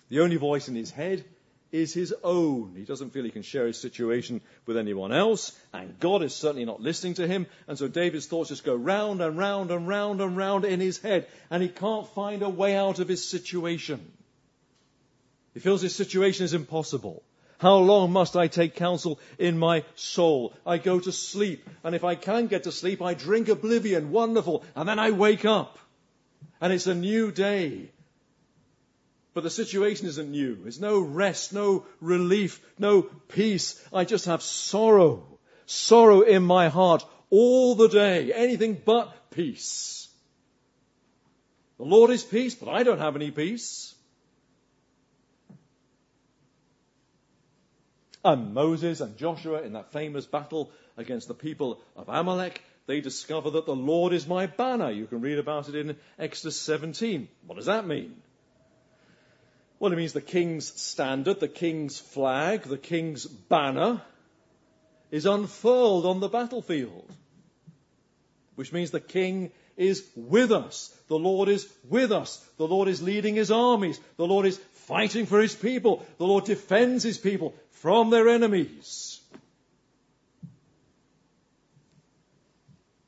The 0.09 0.21
only 0.21 0.37
voice 0.37 0.68
in 0.68 0.75
his 0.75 0.90
head 0.90 1.25
is 1.70 1.92
his 1.92 2.14
own. 2.25 2.75
He 2.76 2.84
doesn't 2.84 3.10
feel 3.10 3.25
he 3.25 3.30
can 3.30 3.42
share 3.42 3.66
his 3.66 3.78
situation 3.78 4.40
with 4.66 4.76
anyone 4.76 5.12
else, 5.12 5.58
and 5.72 5.98
God 5.98 6.22
is 6.22 6.34
certainly 6.34 6.64
not 6.64 6.80
listening 6.80 7.14
to 7.14 7.26
him, 7.26 7.46
and 7.66 7.78
so 7.78 7.88
David's 7.88 8.26
thoughts 8.26 8.48
just 8.48 8.64
go 8.64 8.75
round 8.75 9.20
and 9.20 9.37
round 9.37 9.70
and 9.70 9.87
round 9.87 10.20
and 10.20 10.37
round 10.37 10.64
in 10.64 10.80
his 10.80 10.98
head, 10.98 11.26
and 11.50 11.62
he 11.62 11.68
can't 11.68 12.08
find 12.08 12.42
a 12.42 12.48
way 12.48 12.75
out 12.75 12.98
of 12.98 13.08
his 13.08 13.28
situation. 13.28 14.00
He 15.54 15.60
feels 15.60 15.82
his 15.82 15.94
situation 15.94 16.44
is 16.44 16.54
impossible. 16.54 17.22
How 17.58 17.78
long 17.78 18.12
must 18.12 18.37
I 18.37 18.46
take 18.46 18.76
counsel 18.76 19.18
in 19.37 19.58
my 19.58 19.84
soul? 19.96 20.54
I 20.64 20.78
go 20.78 21.00
to 21.00 21.10
sleep, 21.10 21.68
and 21.82 21.94
if 21.94 22.04
I 22.04 22.14
can 22.14 22.46
get 22.46 22.64
to 22.64 22.72
sleep, 22.72 23.02
I 23.02 23.14
drink 23.14 23.48
oblivion, 23.48 24.12
wonderful, 24.12 24.64
and 24.76 24.88
then 24.88 25.00
I 25.00 25.10
wake 25.10 25.44
up. 25.44 25.78
And 26.60 26.72
it's 26.72 26.87
a 26.87 26.94
new 26.94 27.32
day. 27.32 27.90
But 29.38 29.45
the 29.45 29.50
situation 29.50 30.09
isn't 30.09 30.33
new. 30.33 30.57
There's 30.57 30.80
no 30.80 30.99
rest, 30.99 31.52
no 31.52 31.87
relief, 32.00 32.61
no 32.76 33.02
peace. 33.02 33.80
I 33.92 34.04
just 34.04 34.25
have 34.25 34.42
sorrow. 34.42 35.38
Sorrow 35.64 36.23
in 36.23 36.42
my 36.42 36.71
heart 36.71 37.04
all 37.30 37.76
the 37.76 37.87
day. 37.88 38.33
Anything 38.33 38.83
but 38.85 39.30
peace. 39.30 40.09
The 41.76 41.85
Lord 41.85 42.11
is 42.11 42.25
peace, 42.25 42.57
but 42.57 42.68
I 42.68 42.83
don't 42.83 42.99
have 42.99 43.14
any 43.14 43.30
peace. 43.30 43.95
And 48.25 48.54
Moses 48.54 49.00
and 49.00 49.16
Joshua 49.16 49.62
in 49.62 49.75
that 49.75 49.92
famous 49.92 50.26
battle 50.26 50.73
against 50.97 51.28
the 51.28 51.35
people 51.35 51.80
of 51.95 52.09
Amalek, 52.09 52.61
they 52.88 53.00
discover 53.00 53.50
that 53.50 53.66
the 53.66 53.76
Lord 53.76 54.12
is 54.12 54.26
my 54.26 54.47
banner. 54.47 54.90
You 54.90 55.07
can 55.07 55.21
read 55.21 55.38
about 55.38 55.68
it 55.68 55.76
in 55.76 55.97
Exodus 56.18 56.61
17. 56.61 57.28
What 57.47 57.54
does 57.54 57.66
that 57.66 57.87
mean? 57.87 58.21
Well, 59.78 59.92
it 59.92 59.97
means 59.97 60.12
the 60.12 60.20
king's 60.20 60.80
standard, 60.80 61.40
the 61.40 61.49
king's 61.49 61.99
flag, 61.99 62.62
the 62.62 62.78
king's 62.78 63.26
banner 63.26 64.02
is 65.11 65.25
unfurled 65.25 66.04
on 66.04 66.20
the 66.20 66.28
battlefield. 66.28 67.11
Which 68.56 68.73
means 68.73 68.90
the 68.90 69.00
king 69.00 69.52
is 69.76 70.04
with 70.16 70.50
us. 70.50 70.92
The 71.06 71.18
Lord 71.18 71.49
is 71.49 71.68
with 71.88 72.11
us. 72.11 72.44
The 72.56 72.66
Lord 72.66 72.88
is 72.88 73.00
leading 73.00 73.37
his 73.37 73.52
armies. 73.52 74.00
The 74.16 74.26
Lord 74.26 74.47
is 74.47 74.58
fighting 74.88 75.26
for 75.26 75.40
his 75.40 75.54
people. 75.54 76.04
The 76.18 76.26
Lord 76.26 76.44
defends 76.44 77.04
his 77.04 77.18
people 77.18 77.54
from 77.70 78.11
their 78.11 78.28
enemies. 78.28 79.20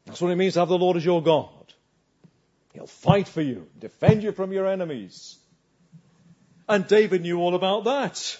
That's 0.07 0.21
what 0.21 0.31
it 0.31 0.37
means 0.37 0.55
to 0.55 0.61
have 0.61 0.69
the 0.69 0.79
Lord 0.79 0.97
as 0.97 1.05
your 1.05 1.23
God. 1.23 1.49
He'll 2.73 2.87
fight 2.87 3.27
for 3.27 3.43
you, 3.43 3.67
defend 3.79 4.23
you 4.23 4.31
from 4.31 4.53
your 4.53 4.67
enemies. 4.67 5.37
And 6.71 6.87
David 6.87 7.23
knew 7.23 7.41
all 7.41 7.57
about 7.57 7.83
that. 7.83 8.39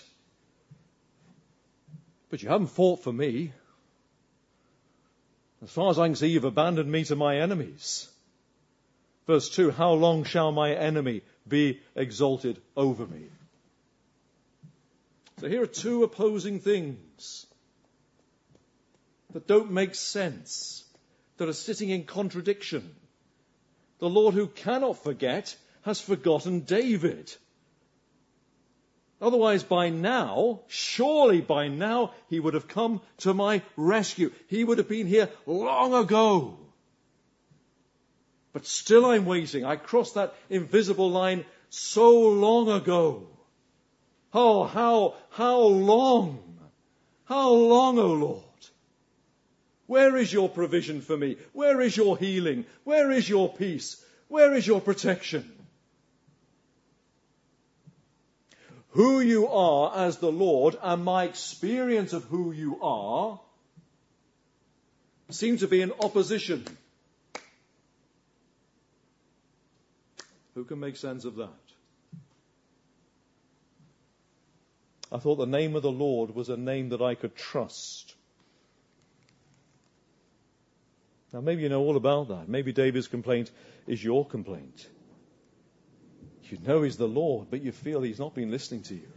But 2.29 2.45
you 2.45 2.49
haven't 2.49 2.69
fought 2.69 3.03
for 3.03 3.13
me. 3.13 3.53
As 5.65 5.73
far 5.73 5.91
as 5.91 5.99
I 5.99 6.07
can 6.07 6.15
see, 6.15 6.29
you've 6.29 6.45
abandoned 6.45 6.89
me 6.89 7.03
to 7.07 7.17
my 7.17 7.39
enemies. 7.39 8.09
Verse 9.27 9.51
2 9.51 9.73
How 9.73 9.95
long 9.95 10.23
shall 10.23 10.53
my 10.53 10.73
enemy 10.73 11.23
be 11.49 11.81
exalted 11.97 12.63
over 12.77 13.05
me? 13.05 13.25
So 15.41 15.49
here 15.49 15.63
are 15.65 15.67
two 15.67 16.05
opposing 16.05 16.61
things 16.61 17.47
that 19.33 19.49
don't 19.49 19.73
make 19.73 19.97
sense, 19.97 20.85
that 21.39 21.49
are 21.49 21.53
sitting 21.53 21.91
in 21.91 22.05
contradiction. 22.05 22.95
The 23.99 24.09
Lord 24.09 24.35
who 24.35 24.47
cannot 24.47 25.03
forget 25.03 25.57
has 25.83 26.01
forgotten 26.01 26.61
David. 26.61 27.35
Otherwise, 29.21 29.63
by 29.63 29.91
now, 29.91 30.61
surely 30.69 31.41
by 31.41 31.69
now, 31.69 32.15
he 32.29 32.41
would 32.41 32.55
have 32.55 32.69
come 32.69 33.03
to 33.19 33.35
my 33.35 33.63
rescue. 33.77 34.33
He 34.47 34.65
would 34.65 34.79
have 34.79 34.89
been 34.89 35.07
here 35.07 35.29
long 35.47 35.93
ago. 35.93 36.59
But 38.53 38.67
still 38.67 39.05
I'm 39.05 39.27
waiting. 39.27 39.65
I 39.65 39.77
crossed 39.77 40.15
that 40.15 40.35
invisible 40.49 41.11
line 41.11 41.45
so 41.69 42.31
long 42.31 42.71
ago. 42.71 43.29
Oh, 44.33 44.65
how, 44.65 45.17
how 45.31 45.61
long? 45.61 46.59
How 47.25 47.51
long, 47.51 47.99
O 47.99 48.03
oh 48.03 48.13
Lord? 48.13 48.45
Where 49.87 50.17
is 50.17 50.33
your 50.33 50.49
provision 50.49 51.01
for 51.01 51.17
me? 51.17 51.37
Where 51.53 51.81
is 51.81 51.97
your 51.97 52.17
healing? 52.17 52.65
Where 52.85 53.11
is 53.11 53.29
your 53.29 53.53
peace? 53.53 54.03
Where 54.29 54.55
is 54.55 54.67
your 54.67 54.81
protection? 54.81 55.60
Who 58.93 59.21
you 59.21 59.47
are 59.49 60.07
as 60.07 60.19
the 60.19 60.33
Lord 60.33 60.77
and 60.83 61.05
my 61.05 61.25
experience 61.25 62.13
of 62.13 62.25
who 62.25 62.53
you 62.53 62.83
are 62.83 63.41
seem 65.31 65.59
to 65.59 65.69
be 65.69 65.81
in 65.81 65.93
opposition. 66.01 66.65
Who 70.55 70.65
can 70.65 70.81
make 70.81 70.97
sense 70.97 71.25
of 71.25 71.37
that? 71.37 71.49
I 75.13 75.19
thought 75.19 75.37
the 75.37 75.47
name 75.47 75.77
of 75.77 75.83
the 75.83 75.91
Lord 75.91 76.35
was 76.35 76.49
a 76.49 76.57
name 76.57 76.91
that 76.91 77.01
I 77.01 77.15
could 77.15 77.37
trust. 77.37 78.15
Now, 81.33 81.41
maybe 81.41 81.63
you 81.63 81.69
know 81.69 81.81
all 81.81 81.97
about 81.97 82.29
that. 82.29 82.49
Maybe 82.49 82.73
David's 82.73 83.09
complaint 83.09 83.51
is 83.87 84.03
your 84.03 84.27
complaint. 84.27 84.89
You 86.51 86.59
know 86.67 86.83
he's 86.83 86.97
the 86.97 87.09
Lord, 87.09 87.49
but 87.51 87.63
you 87.63 87.73
feel 87.73 88.03
he's 88.03 88.19
not 88.19 88.35
been 88.35 88.51
listening 88.51 88.83
to 88.85 88.95
you. 88.95 89.09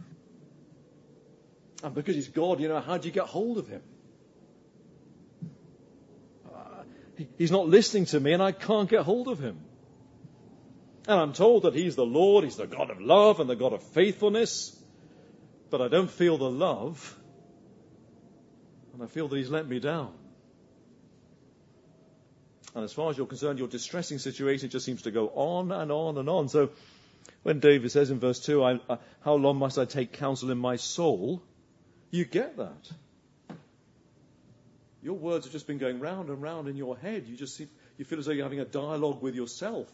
And 1.82 1.94
because 1.94 2.14
he's 2.14 2.28
God, 2.28 2.60
you 2.60 2.68
know, 2.68 2.80
how 2.80 2.98
do 2.98 3.08
you 3.08 3.14
get 3.14 3.24
hold 3.24 3.58
of 3.58 3.68
him? 3.68 3.82
Uh, 6.54 6.58
he's 7.36 7.50
not 7.50 7.68
listening 7.68 8.06
to 8.06 8.20
me, 8.20 8.32
and 8.32 8.42
I 8.42 8.52
can't 8.52 8.88
get 8.88 9.02
hold 9.02 9.28
of 9.28 9.38
him. 9.38 9.58
And 11.06 11.20
I'm 11.20 11.32
told 11.34 11.64
that 11.64 11.74
he's 11.74 11.96
the 11.96 12.06
Lord, 12.06 12.44
he's 12.44 12.56
the 12.56 12.66
God 12.66 12.90
of 12.90 13.00
love 13.00 13.40
and 13.40 13.50
the 13.50 13.56
God 13.56 13.72
of 13.74 13.82
faithfulness 13.82 14.74
but 15.74 15.82
I 15.82 15.88
don't 15.88 16.08
feel 16.08 16.38
the 16.38 16.48
love, 16.48 17.18
and 18.92 19.02
I 19.02 19.06
feel 19.06 19.26
that 19.26 19.36
He's 19.36 19.50
let 19.50 19.66
me 19.66 19.80
down. 19.80 20.12
And 22.76 22.84
as 22.84 22.92
far 22.92 23.10
as 23.10 23.16
you're 23.16 23.26
concerned, 23.26 23.58
your 23.58 23.66
distressing 23.66 24.18
situation 24.18 24.68
just 24.68 24.86
seems 24.86 25.02
to 25.02 25.10
go 25.10 25.30
on 25.34 25.72
and 25.72 25.90
on 25.90 26.16
and 26.18 26.28
on. 26.28 26.48
So 26.48 26.70
When 27.42 27.60
David 27.60 27.90
says 27.90 28.10
in 28.10 28.20
verse 28.20 28.40
2, 28.40 28.64
I, 28.64 28.80
uh, 28.88 28.96
How 29.20 29.34
long 29.34 29.58
must 29.58 29.78
I 29.78 29.84
take 29.84 30.12
counsel 30.12 30.50
in 30.50 30.58
my 30.58 30.76
soul? 30.76 31.42
You 32.10 32.24
get 32.24 32.56
that. 32.56 32.90
Your 35.02 35.14
words 35.14 35.44
have 35.44 35.52
just 35.52 35.66
been 35.66 35.78
going 35.78 36.00
round 36.00 36.30
and 36.30 36.40
round 36.40 36.68
in 36.68 36.76
your 36.76 36.96
head. 36.96 37.26
You 37.26 37.36
just 37.36 37.56
see, 37.56 37.68
you 37.98 38.06
feel 38.06 38.18
as 38.18 38.26
though 38.26 38.32
you're 38.32 38.44
having 38.44 38.60
a 38.60 38.64
dialogue 38.64 39.20
with 39.20 39.34
yourself. 39.34 39.86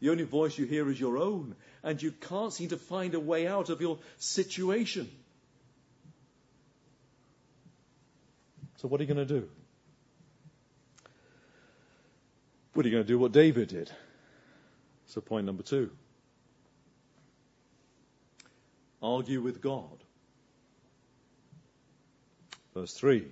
The 0.00 0.10
only 0.10 0.24
voice 0.24 0.58
you 0.58 0.64
hear 0.64 0.90
is 0.90 0.98
your 0.98 1.18
own, 1.18 1.54
and 1.84 2.02
you 2.02 2.10
can't 2.10 2.52
seem 2.52 2.70
to 2.70 2.76
find 2.76 3.14
a 3.14 3.20
way 3.20 3.46
out 3.46 3.68
of 3.68 3.80
your 3.80 3.98
situation. 4.18 5.08
So, 8.78 8.88
what 8.88 9.00
are 9.00 9.04
you 9.04 9.14
going 9.14 9.28
to 9.28 9.40
do? 9.40 9.48
What 12.72 12.86
are 12.86 12.88
you 12.88 12.94
going 12.94 13.04
to 13.04 13.08
do 13.08 13.18
what 13.18 13.32
David 13.32 13.68
did? 13.68 13.90
So, 15.06 15.20
point 15.20 15.44
number 15.44 15.62
two 15.62 15.90
argue 19.02 19.40
with 19.40 19.60
God. 19.60 20.04
Verse 22.74 22.94
3 22.94 23.26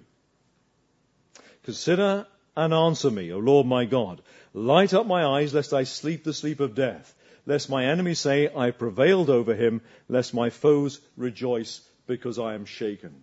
Consider 1.64 2.26
and 2.56 2.74
answer 2.74 3.10
me, 3.10 3.32
O 3.32 3.38
Lord 3.38 3.66
my 3.66 3.84
God. 3.84 4.22
Light 4.52 4.94
up 4.94 5.06
my 5.06 5.24
eyes, 5.24 5.54
lest 5.54 5.72
I 5.72 5.84
sleep 5.84 6.24
the 6.24 6.32
sleep 6.32 6.60
of 6.60 6.74
death, 6.74 7.14
lest 7.46 7.70
my 7.70 7.84
enemies 7.84 8.18
say, 8.18 8.48
I 8.54 8.70
prevailed 8.70 9.30
over 9.30 9.54
him, 9.54 9.82
lest 10.08 10.34
my 10.34 10.50
foes 10.50 11.00
rejoice 11.16 11.80
because 12.06 12.38
I 12.38 12.54
am 12.54 12.64
shaken. 12.64 13.14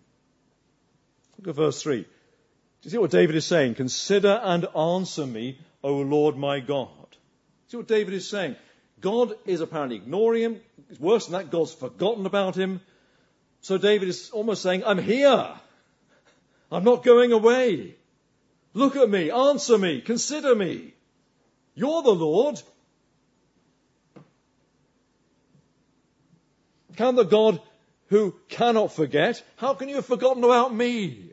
Look 1.40 1.50
at 1.50 1.56
verse 1.56 1.82
3. 1.82 2.04
Do 2.04 2.08
you 2.84 2.92
see 2.92 2.98
what 2.98 3.12
David 3.12 3.36
is 3.36 3.46
saying? 3.46 3.76
Consider 3.76 4.40
and 4.44 4.68
answer 4.76 5.26
me, 5.26 5.58
O 5.84 5.98
Lord 5.98 6.38
my 6.38 6.60
God. 6.60 6.90
See 7.68 7.78
what 7.78 7.88
David 7.88 8.14
is 8.14 8.30
saying? 8.30 8.56
God 9.06 9.36
is 9.46 9.62
apparently 9.62 9.98
ignoring 9.98 10.42
him. 10.42 10.62
It's 10.90 11.00
worse 11.00 11.28
than 11.28 11.34
that, 11.34 11.52
God's 11.52 11.72
forgotten 11.72 12.26
about 12.26 12.56
him. 12.56 12.82
So 13.62 13.78
David 13.78 14.10
is 14.10 14.32
almost 14.32 14.64
saying, 14.64 14.84
I'm 14.84 14.98
here. 14.98 15.48
I'm 16.72 16.84
not 16.84 17.04
going 17.04 17.32
away. 17.32 17.98
Look 18.74 18.96
at 18.96 19.08
me, 19.08 19.30
answer 19.30 19.78
me, 19.78 20.02
consider 20.02 20.56
me. 20.56 20.96
You're 21.76 22.02
the 22.02 22.16
Lord. 22.16 22.60
Can 26.96 27.14
the 27.14 27.26
God 27.26 27.62
who 28.08 28.34
cannot 28.50 28.92
forget, 28.92 29.44
how 29.58 29.76
can 29.76 29.88
you 29.88 29.98
have 29.98 30.08
forgotten 30.08 30.44
about 30.44 30.74
me? 30.74 31.30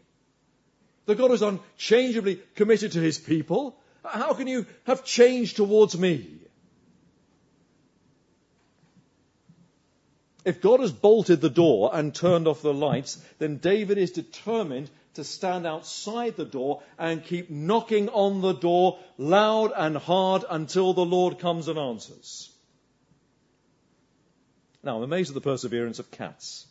The 1.07 1.15
God 1.15 1.31
who's 1.31 1.41
unchangeably 1.41 2.39
committed 2.55 2.93
to 2.93 3.01
his 3.01 3.17
people, 3.17 3.79
how 4.05 4.35
can 4.35 4.47
you 4.47 4.67
have 4.85 5.07
changed 5.07 5.57
towards 5.57 5.97
me? 5.97 6.42
If 10.45 10.61
God 10.61 10.81
has 10.81 10.93
bolted 10.93 11.41
the 11.41 11.51
door 11.51 11.91
and 11.93 12.15
turned 12.15 12.49
off 12.49 12.63
the 12.63 12.75
lights, 12.75 13.23
then 13.39 13.59
David 13.59 13.99
is 13.99 14.11
determined 14.11 14.91
to 15.15 15.25
stand 15.25 15.67
outside 15.67 16.37
the 16.37 16.45
door 16.45 16.83
and 16.99 17.25
keep 17.25 17.51
knocking 17.51 18.09
on 18.09 18.41
the 18.41 18.55
door 18.55 18.99
loud 19.19 19.73
and 19.77 19.97
hard 19.97 20.45
until 20.49 20.95
the 20.95 21.05
Lord 21.05 21.39
comes 21.39 21.69
and 21.69 21.79
answers. 21.79 22.51
Now, 24.83 24.97
I'm 24.97 25.03
amazed 25.05 25.31
at 25.31 25.35
the 25.35 25.41
perseverance 25.41 26.01
of 26.01 26.11
cats. 26.11 26.67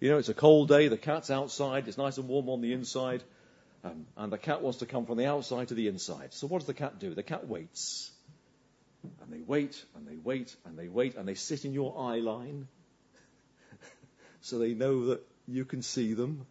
You 0.00 0.10
know, 0.10 0.18
it's 0.18 0.28
a 0.28 0.34
cold 0.34 0.68
day, 0.68 0.88
the 0.88 0.96
cat's 0.96 1.30
outside, 1.30 1.86
it's 1.86 1.98
nice 1.98 2.18
and 2.18 2.28
warm 2.28 2.48
on 2.48 2.60
the 2.60 2.72
inside, 2.72 3.22
um, 3.84 4.06
and 4.16 4.32
the 4.32 4.38
cat 4.38 4.62
wants 4.62 4.78
to 4.78 4.86
come 4.86 5.06
from 5.06 5.18
the 5.18 5.26
outside 5.26 5.68
to 5.68 5.74
the 5.74 5.86
inside. 5.86 6.34
So 6.34 6.46
what 6.48 6.58
does 6.58 6.66
the 6.66 6.74
cat 6.74 6.98
do? 6.98 7.14
The 7.14 7.22
cat 7.22 7.46
waits. 7.46 8.10
And 9.20 9.32
they 9.32 9.42
wait, 9.44 9.84
and 9.94 10.06
they 10.06 10.16
wait, 10.16 10.54
and 10.64 10.78
they 10.78 10.88
wait, 10.88 11.16
and 11.16 11.26
they 11.26 11.34
sit 11.34 11.64
in 11.64 11.72
your 11.72 11.98
eye 11.98 12.18
line 12.18 12.68
so 14.42 14.58
they 14.58 14.74
know 14.74 15.06
that 15.06 15.22
you 15.48 15.64
can 15.64 15.82
see 15.82 16.12
them 16.14 16.46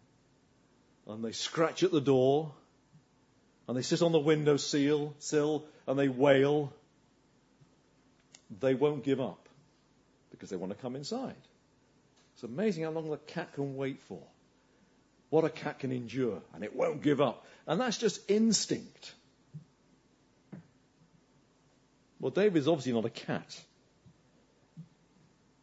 and 1.06 1.24
they 1.24 1.32
scratch 1.32 1.82
at 1.82 1.90
the 1.90 2.00
door, 2.00 2.52
and 3.66 3.76
they 3.76 3.82
sit 3.82 4.02
on 4.02 4.12
the 4.12 4.18
window 4.18 4.56
sill, 4.56 5.14
sill 5.18 5.64
and 5.86 5.98
they 5.98 6.08
wail. 6.08 6.72
They 8.60 8.74
won't 8.74 9.02
give 9.04 9.20
up 9.20 9.48
because 10.30 10.50
they 10.50 10.56
want 10.56 10.72
to 10.72 10.78
come 10.78 10.96
inside. 10.96 11.34
It's 12.34 12.42
amazing 12.42 12.84
how 12.84 12.90
long 12.90 13.10
the 13.10 13.16
cat 13.16 13.52
can 13.54 13.76
wait 13.76 14.00
for. 14.02 14.20
What 15.30 15.44
a 15.44 15.50
cat 15.50 15.78
can 15.78 15.92
endure, 15.92 16.42
and 16.54 16.62
it 16.62 16.76
won't 16.76 17.02
give 17.02 17.20
up. 17.20 17.46
And 17.66 17.80
that's 17.80 17.96
just 17.96 18.30
instinct. 18.30 19.12
Well, 22.20 22.30
David's 22.30 22.68
obviously 22.68 22.92
not 22.92 23.04
a 23.04 23.10
cat, 23.10 23.60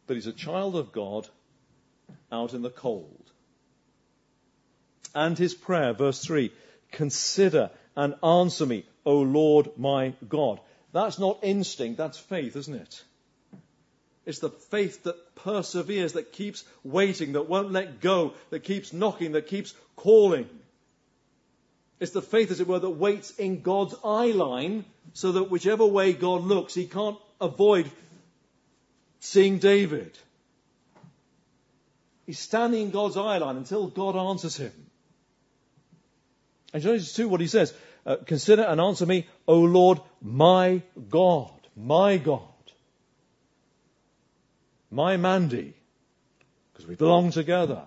but 0.06 0.14
he's 0.16 0.26
a 0.26 0.32
child 0.32 0.76
of 0.76 0.92
God 0.92 1.28
out 2.32 2.54
in 2.54 2.62
the 2.62 2.70
cold 2.70 3.30
and 5.14 5.36
his 5.36 5.54
prayer, 5.54 5.92
verse 5.92 6.22
3 6.22 6.52
Consider 6.92 7.70
and 7.96 8.14
answer 8.22 8.66
me, 8.66 8.84
O 9.06 9.20
Lord 9.20 9.70
my 9.76 10.14
God. 10.28 10.60
That's 10.92 11.18
not 11.18 11.38
instinct, 11.42 11.98
that's 11.98 12.18
faith, 12.18 12.56
isn't 12.56 12.74
it? 12.74 13.04
It's 14.26 14.40
the 14.40 14.50
faith 14.50 15.04
that 15.04 15.34
perseveres, 15.36 16.14
that 16.14 16.32
keeps 16.32 16.64
waiting, 16.84 17.32
that 17.32 17.48
won't 17.48 17.72
let 17.72 18.00
go, 18.00 18.34
that 18.50 18.64
keeps 18.64 18.92
knocking, 18.92 19.32
that 19.32 19.46
keeps 19.46 19.72
calling. 19.96 20.48
It's 22.00 22.12
the 22.12 22.22
faith, 22.22 22.50
as 22.50 22.60
it 22.60 22.66
were, 22.66 22.78
that 22.78 22.90
waits 22.90 23.30
in 23.32 23.62
God's 23.62 23.94
eye 24.04 24.32
line 24.32 24.84
so 25.12 25.32
that 25.32 25.50
whichever 25.50 25.86
way 25.86 26.12
God 26.12 26.42
looks, 26.42 26.74
he 26.74 26.86
can't 26.86 27.18
avoid 27.40 27.90
seeing 29.20 29.58
David. 29.58 30.18
He's 32.30 32.38
standing 32.38 32.82
in 32.82 32.90
God's 32.92 33.16
eye 33.16 33.38
line 33.38 33.56
until 33.56 33.88
God 33.88 34.14
answers 34.14 34.56
him. 34.56 34.72
And 36.72 36.84
notice 36.84 37.12
too 37.12 37.28
what 37.28 37.40
he 37.40 37.48
says. 37.48 37.74
Uh, 38.06 38.18
Consider 38.24 38.62
and 38.62 38.80
answer 38.80 39.04
me, 39.04 39.26
O 39.48 39.58
Lord, 39.58 40.00
my 40.22 40.80
God, 41.08 41.50
my 41.74 42.18
God, 42.18 42.44
my 44.92 45.16
Mandy, 45.16 45.74
because 46.72 46.86
we 46.86 46.94
belong 46.94 47.32
together. 47.32 47.82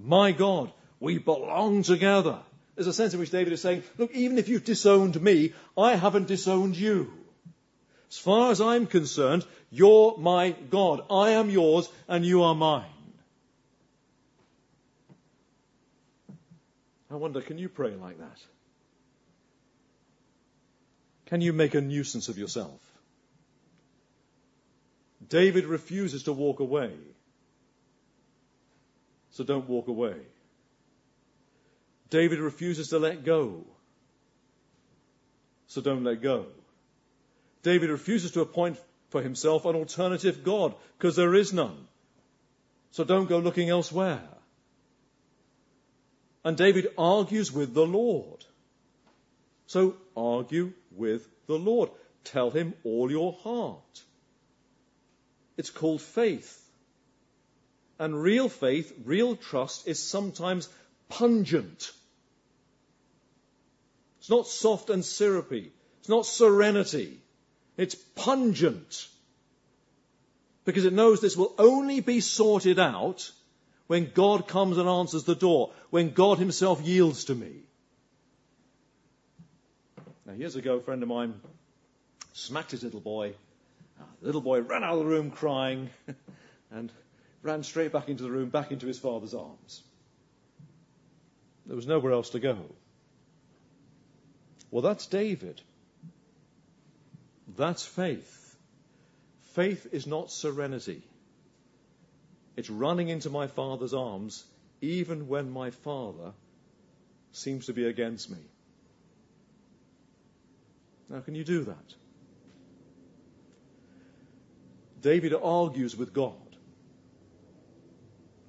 My 0.00 0.32
God, 0.32 0.72
we 0.98 1.18
belong 1.18 1.84
together. 1.84 2.40
There's 2.74 2.88
a 2.88 2.92
sense 2.92 3.14
in 3.14 3.20
which 3.20 3.30
David 3.30 3.52
is 3.52 3.60
saying, 3.60 3.84
look, 3.98 4.10
even 4.16 4.36
if 4.36 4.48
you've 4.48 4.64
disowned 4.64 5.22
me, 5.22 5.52
I 5.78 5.94
haven't 5.94 6.26
disowned 6.26 6.76
you. 6.76 7.12
As 8.10 8.18
far 8.18 8.50
as 8.50 8.60
I'm 8.60 8.88
concerned, 8.88 9.46
you're 9.70 10.18
my 10.18 10.56
God. 10.70 11.04
I 11.08 11.30
am 11.30 11.50
yours 11.50 11.88
and 12.08 12.26
you 12.26 12.42
are 12.42 12.56
mine. 12.56 12.86
I 17.12 17.16
wonder, 17.16 17.42
can 17.42 17.58
you 17.58 17.68
pray 17.68 17.94
like 17.94 18.18
that? 18.18 18.38
Can 21.26 21.42
you 21.42 21.52
make 21.52 21.74
a 21.74 21.80
nuisance 21.80 22.28
of 22.28 22.38
yourself? 22.38 22.80
David 25.28 25.66
refuses 25.66 26.22
to 26.24 26.32
walk 26.32 26.60
away. 26.60 26.92
So 29.32 29.44
don't 29.44 29.68
walk 29.68 29.88
away. 29.88 30.14
David 32.08 32.38
refuses 32.38 32.88
to 32.88 32.98
let 32.98 33.24
go. 33.24 33.64
So 35.68 35.82
don't 35.82 36.04
let 36.04 36.22
go. 36.22 36.46
David 37.62 37.90
refuses 37.90 38.32
to 38.32 38.40
appoint 38.40 38.78
for 39.10 39.22
himself 39.22 39.66
an 39.66 39.76
alternative 39.76 40.42
God 40.44 40.74
because 40.98 41.16
there 41.16 41.34
is 41.34 41.52
none. 41.52 41.76
So 42.90 43.04
don't 43.04 43.28
go 43.28 43.38
looking 43.38 43.68
elsewhere. 43.68 44.22
And 46.44 46.56
David 46.56 46.88
argues 46.98 47.52
with 47.52 47.72
the 47.72 47.86
Lord. 47.86 48.44
So 49.66 49.96
argue 50.16 50.72
with 50.90 51.26
the 51.46 51.58
Lord. 51.58 51.90
Tell 52.24 52.50
him 52.50 52.74
all 52.84 53.10
your 53.10 53.32
heart. 53.32 54.02
It's 55.56 55.70
called 55.70 56.00
faith. 56.00 56.58
And 57.98 58.20
real 58.20 58.48
faith, 58.48 58.92
real 59.04 59.36
trust 59.36 59.86
is 59.86 60.02
sometimes 60.02 60.68
pungent. 61.08 61.92
It's 64.18 64.30
not 64.30 64.46
soft 64.46 64.90
and 64.90 65.04
syrupy. 65.04 65.72
It's 66.00 66.08
not 66.08 66.26
serenity. 66.26 67.20
It's 67.76 67.94
pungent. 67.94 69.08
Because 70.64 70.84
it 70.84 70.92
knows 70.92 71.20
this 71.20 71.36
will 71.36 71.54
only 71.58 72.00
be 72.00 72.20
sorted 72.20 72.78
out 72.78 73.30
when 73.92 74.10
God 74.14 74.48
comes 74.48 74.78
and 74.78 74.88
answers 74.88 75.24
the 75.24 75.34
door, 75.34 75.70
when 75.90 76.12
God 76.12 76.38
Himself 76.38 76.80
yields 76.80 77.24
to 77.24 77.34
me. 77.34 77.52
Now, 80.24 80.32
years 80.32 80.56
ago, 80.56 80.76
a 80.76 80.80
friend 80.80 81.02
of 81.02 81.10
mine 81.10 81.34
smacked 82.32 82.70
his 82.70 82.82
little 82.82 83.02
boy. 83.02 83.34
Uh, 84.00 84.04
the 84.20 84.26
little 84.28 84.40
boy 84.40 84.62
ran 84.62 84.82
out 84.82 84.94
of 84.94 85.00
the 85.00 85.04
room 85.04 85.30
crying 85.30 85.90
and 86.70 86.90
ran 87.42 87.64
straight 87.64 87.92
back 87.92 88.08
into 88.08 88.22
the 88.22 88.30
room, 88.30 88.48
back 88.48 88.72
into 88.72 88.86
his 88.86 88.98
father's 88.98 89.34
arms. 89.34 89.82
There 91.66 91.76
was 91.76 91.86
nowhere 91.86 92.12
else 92.12 92.30
to 92.30 92.40
go. 92.40 92.56
Well, 94.70 94.80
that's 94.80 95.06
David. 95.06 95.60
That's 97.58 97.84
faith. 97.84 98.56
Faith 99.52 99.86
is 99.92 100.06
not 100.06 100.30
serenity. 100.30 101.02
It's 102.56 102.70
running 102.70 103.08
into 103.08 103.30
my 103.30 103.46
Father's 103.46 103.94
arms 103.94 104.44
even 104.80 105.28
when 105.28 105.50
my 105.50 105.70
Father 105.70 106.32
seems 107.30 107.66
to 107.66 107.72
be 107.72 107.86
against 107.86 108.30
me. 108.30 108.38
Now, 111.08 111.20
can 111.20 111.34
you 111.34 111.44
do 111.44 111.64
that? 111.64 111.94
David 115.00 115.34
argues 115.34 115.96
with 115.96 116.12
God, 116.12 116.56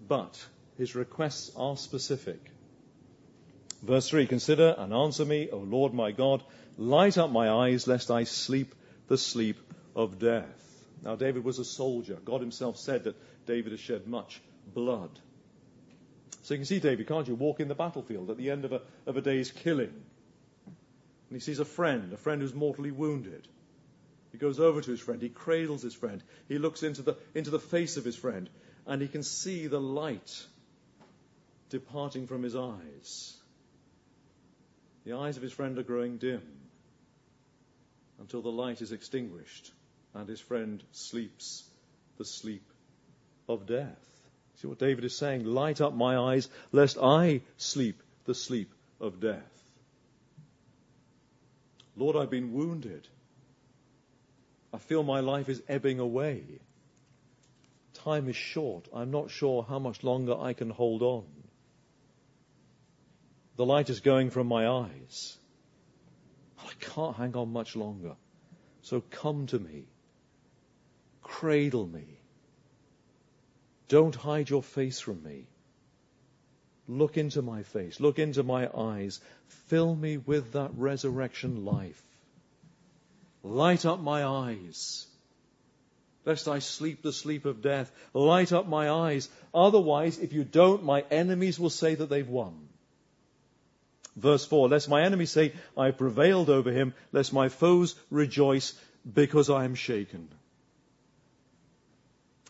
but 0.07 0.43
his 0.77 0.95
requests 0.95 1.51
are 1.55 1.77
specific. 1.77 2.39
Verse 3.81 4.07
3 4.09 4.27
Consider 4.27 4.75
and 4.77 4.93
answer 4.93 5.25
me, 5.25 5.49
O 5.49 5.57
Lord 5.57 5.93
my 5.93 6.11
God. 6.11 6.43
Light 6.77 7.17
up 7.17 7.31
my 7.31 7.49
eyes, 7.49 7.87
lest 7.87 8.09
I 8.09 8.23
sleep 8.23 8.73
the 9.07 9.17
sleep 9.17 9.57
of 9.95 10.19
death. 10.19 10.59
Now, 11.03 11.15
David 11.15 11.43
was 11.43 11.59
a 11.59 11.65
soldier. 11.65 12.17
God 12.23 12.39
himself 12.39 12.77
said 12.77 13.03
that 13.03 13.15
David 13.45 13.71
has 13.71 13.79
shed 13.79 14.07
much 14.07 14.41
blood. 14.73 15.11
So 16.41 16.53
you 16.53 16.59
can 16.59 16.65
see 16.65 16.79
David, 16.79 17.07
can't 17.07 17.27
you, 17.27 17.35
walk 17.35 17.59
in 17.59 17.67
the 17.67 17.75
battlefield 17.75 18.29
at 18.29 18.37
the 18.37 18.49
end 18.49 18.65
of 18.65 18.73
a, 18.73 18.81
of 19.05 19.17
a 19.17 19.21
day's 19.21 19.51
killing. 19.51 19.93
And 20.65 21.31
he 21.31 21.39
sees 21.39 21.59
a 21.59 21.65
friend, 21.65 22.11
a 22.13 22.17
friend 22.17 22.41
who's 22.41 22.53
mortally 22.53 22.91
wounded. 22.91 23.47
He 24.31 24.37
goes 24.37 24.59
over 24.59 24.81
to 24.81 24.91
his 24.91 24.99
friend. 24.99 25.21
He 25.21 25.29
cradles 25.29 25.81
his 25.81 25.93
friend. 25.93 26.21
He 26.47 26.57
looks 26.57 26.83
into 26.83 27.01
the, 27.01 27.17
into 27.33 27.49
the 27.49 27.59
face 27.59 27.97
of 27.97 28.03
his 28.03 28.15
friend, 28.15 28.49
and 28.85 29.01
he 29.01 29.07
can 29.07 29.23
see 29.23 29.67
the 29.67 29.79
light 29.79 30.45
departing 31.69 32.27
from 32.27 32.43
his 32.43 32.55
eyes. 32.55 33.37
The 35.05 35.13
eyes 35.13 35.37
of 35.37 35.43
his 35.43 35.53
friend 35.53 35.77
are 35.77 35.83
growing 35.83 36.17
dim 36.17 36.41
until 38.19 38.41
the 38.41 38.51
light 38.51 38.81
is 38.81 38.91
extinguished 38.91 39.71
and 40.13 40.29
his 40.29 40.39
friend 40.39 40.83
sleeps 40.91 41.63
the 42.17 42.25
sleep 42.25 42.72
of 43.47 43.65
death. 43.65 43.99
See 44.57 44.67
what 44.67 44.79
David 44.79 45.03
is 45.03 45.17
saying? 45.17 45.45
Light 45.45 45.81
up 45.81 45.93
my 45.93 46.17
eyes, 46.17 46.47
lest 46.71 46.97
I 46.97 47.41
sleep 47.57 48.01
the 48.25 48.35
sleep 48.35 48.71
of 48.99 49.19
death. 49.19 49.63
Lord, 51.95 52.15
I've 52.15 52.29
been 52.29 52.53
wounded. 52.53 53.07
I 54.73 54.77
feel 54.77 55.03
my 55.03 55.19
life 55.19 55.49
is 55.49 55.61
ebbing 55.67 55.99
away. 55.99 56.43
Time 57.93 58.27
is 58.27 58.35
short. 58.35 58.87
I'm 58.93 59.11
not 59.11 59.29
sure 59.29 59.63
how 59.63 59.79
much 59.79 60.03
longer 60.03 60.35
I 60.35 60.53
can 60.53 60.69
hold 60.69 61.01
on. 61.01 61.25
The 63.55 63.65
light 63.65 63.89
is 63.89 63.99
going 63.99 64.31
from 64.31 64.47
my 64.47 64.67
eyes. 64.67 65.37
I 66.59 66.71
can't 66.79 67.15
hang 67.15 67.35
on 67.35 67.53
much 67.53 67.75
longer. 67.75 68.15
So 68.81 69.01
come 69.01 69.45
to 69.47 69.59
me. 69.59 69.85
Cradle 71.21 71.85
me. 71.85 72.19
Don't 73.93 74.15
hide 74.15 74.49
your 74.49 74.63
face 74.63 74.99
from 74.99 75.21
me. 75.21 75.45
Look 76.87 77.15
into 77.15 77.43
my 77.43 77.61
face. 77.61 77.99
Look 77.99 78.17
into 78.17 78.41
my 78.41 78.67
eyes. 78.75 79.19
Fill 79.67 79.95
me 79.95 80.17
with 80.17 80.53
that 80.53 80.71
resurrection 80.75 81.63
life. 81.63 82.01
Light 83.43 83.85
up 83.85 83.99
my 83.99 84.23
eyes, 84.23 85.05
lest 86.25 86.47
I 86.47 86.57
sleep 86.57 87.03
the 87.03 87.13
sleep 87.13 87.45
of 87.45 87.61
death. 87.61 87.91
Light 88.15 88.51
up 88.51 88.67
my 88.67 88.89
eyes. 88.89 89.29
Otherwise, 89.53 90.17
if 90.17 90.33
you 90.33 90.43
don't, 90.43 90.83
my 90.83 91.05
enemies 91.11 91.59
will 91.59 91.69
say 91.69 91.93
that 91.93 92.09
they've 92.09 92.27
won. 92.27 92.69
Verse 94.15 94.43
4 94.43 94.69
Lest 94.69 94.89
my 94.89 95.03
enemies 95.03 95.29
say, 95.29 95.53
I 95.77 95.85
have 95.85 95.99
prevailed 95.99 96.49
over 96.49 96.71
him, 96.71 96.95
lest 97.11 97.31
my 97.31 97.47
foes 97.47 97.93
rejoice 98.09 98.73
because 99.13 99.51
I 99.51 99.65
am 99.65 99.75
shaken. 99.75 100.29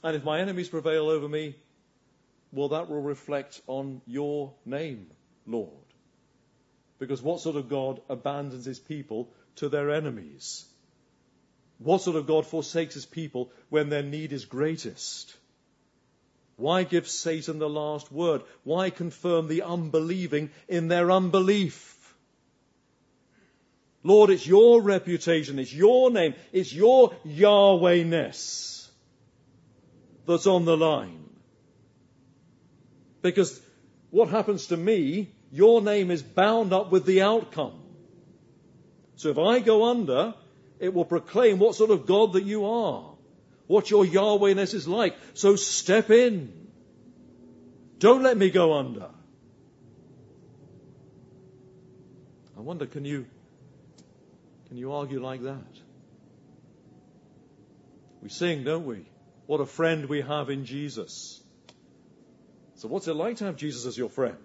And 0.03 0.17
if 0.17 0.23
my 0.23 0.39
enemies 0.39 0.67
prevail 0.67 1.07
over 1.07 1.29
me, 1.29 1.55
well, 2.51 2.69
that 2.69 2.89
will 2.89 3.01
reflect 3.01 3.61
on 3.67 4.01
your 4.05 4.53
name, 4.65 5.07
Lord. 5.47 5.71
Because 6.99 7.21
what 7.21 7.39
sort 7.39 7.55
of 7.55 7.69
God 7.69 8.01
abandons 8.09 8.65
his 8.65 8.79
people 8.79 9.31
to 9.55 9.69
their 9.69 9.91
enemies? 9.91 10.65
What 11.79 12.01
sort 12.01 12.17
of 12.17 12.27
God 12.27 12.45
forsakes 12.45 12.93
his 12.93 13.05
people 13.05 13.51
when 13.69 13.89
their 13.89 14.03
need 14.03 14.33
is 14.33 14.45
greatest? 14.45 15.35
Why 16.57 16.83
give 16.83 17.07
Satan 17.07 17.57
the 17.57 17.69
last 17.69 18.11
word? 18.11 18.43
Why 18.63 18.89
confirm 18.89 19.47
the 19.47 19.63
unbelieving 19.63 20.51
in 20.67 20.89
their 20.89 21.11
unbelief? 21.11 21.89
Lord, 24.03 24.29
it's 24.29 24.45
your 24.45 24.81
reputation, 24.81 25.59
it's 25.59 25.73
your 25.73 26.11
name, 26.11 26.35
it's 26.51 26.73
your 26.73 27.11
Yahwehness 27.25 28.82
that's 30.25 30.47
on 30.47 30.65
the 30.65 30.77
line. 30.77 31.29
Because 33.21 33.59
what 34.09 34.29
happens 34.29 34.67
to 34.67 34.77
me, 34.77 35.31
your 35.51 35.81
name 35.81 36.11
is 36.11 36.21
bound 36.21 36.73
up 36.73 36.91
with 36.91 37.05
the 37.05 37.21
outcome. 37.21 37.79
So 39.15 39.29
if 39.29 39.37
I 39.37 39.59
go 39.59 39.85
under, 39.85 40.33
it 40.79 40.93
will 40.93 41.05
proclaim 41.05 41.59
what 41.59 41.75
sort 41.75 41.91
of 41.91 42.05
God 42.05 42.33
that 42.33 42.43
you 42.43 42.65
are, 42.65 43.13
what 43.67 43.89
your 43.89 44.05
Yahwehness 44.05 44.73
is 44.73 44.87
like. 44.87 45.15
So 45.33 45.55
step 45.55 46.09
in. 46.09 46.67
Don't 47.99 48.23
let 48.23 48.37
me 48.37 48.49
go 48.49 48.73
under. 48.73 49.09
I 52.57 52.59
wonder, 52.59 52.85
can 52.85 53.05
you, 53.05 53.25
can 54.67 54.77
you 54.77 54.91
argue 54.91 55.21
like 55.21 55.43
that? 55.43 55.79
We 58.21 58.29
sing, 58.29 58.63
don't 58.63 58.85
we? 58.85 59.05
What 59.45 59.61
a 59.61 59.65
friend 59.65 60.05
we 60.05 60.21
have 60.21 60.49
in 60.49 60.65
Jesus. 60.65 61.41
So, 62.75 62.87
what's 62.87 63.07
it 63.07 63.15
like 63.15 63.37
to 63.37 63.45
have 63.45 63.55
Jesus 63.55 63.85
as 63.85 63.97
your 63.97 64.09
friend? 64.09 64.37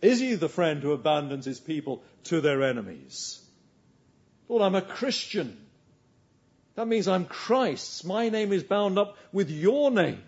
Is 0.00 0.18
he 0.18 0.34
the 0.34 0.48
friend 0.48 0.82
who 0.82 0.92
abandons 0.92 1.44
his 1.44 1.60
people 1.60 2.02
to 2.24 2.40
their 2.40 2.62
enemies? 2.62 3.40
Lord, 4.48 4.62
I'm 4.62 4.74
a 4.74 4.82
Christian. 4.82 5.56
That 6.74 6.88
means 6.88 7.06
I'm 7.06 7.26
Christ's. 7.26 8.04
My 8.04 8.28
name 8.28 8.52
is 8.52 8.64
bound 8.64 8.98
up 8.98 9.16
with 9.32 9.50
your 9.50 9.90
name. 9.90 10.22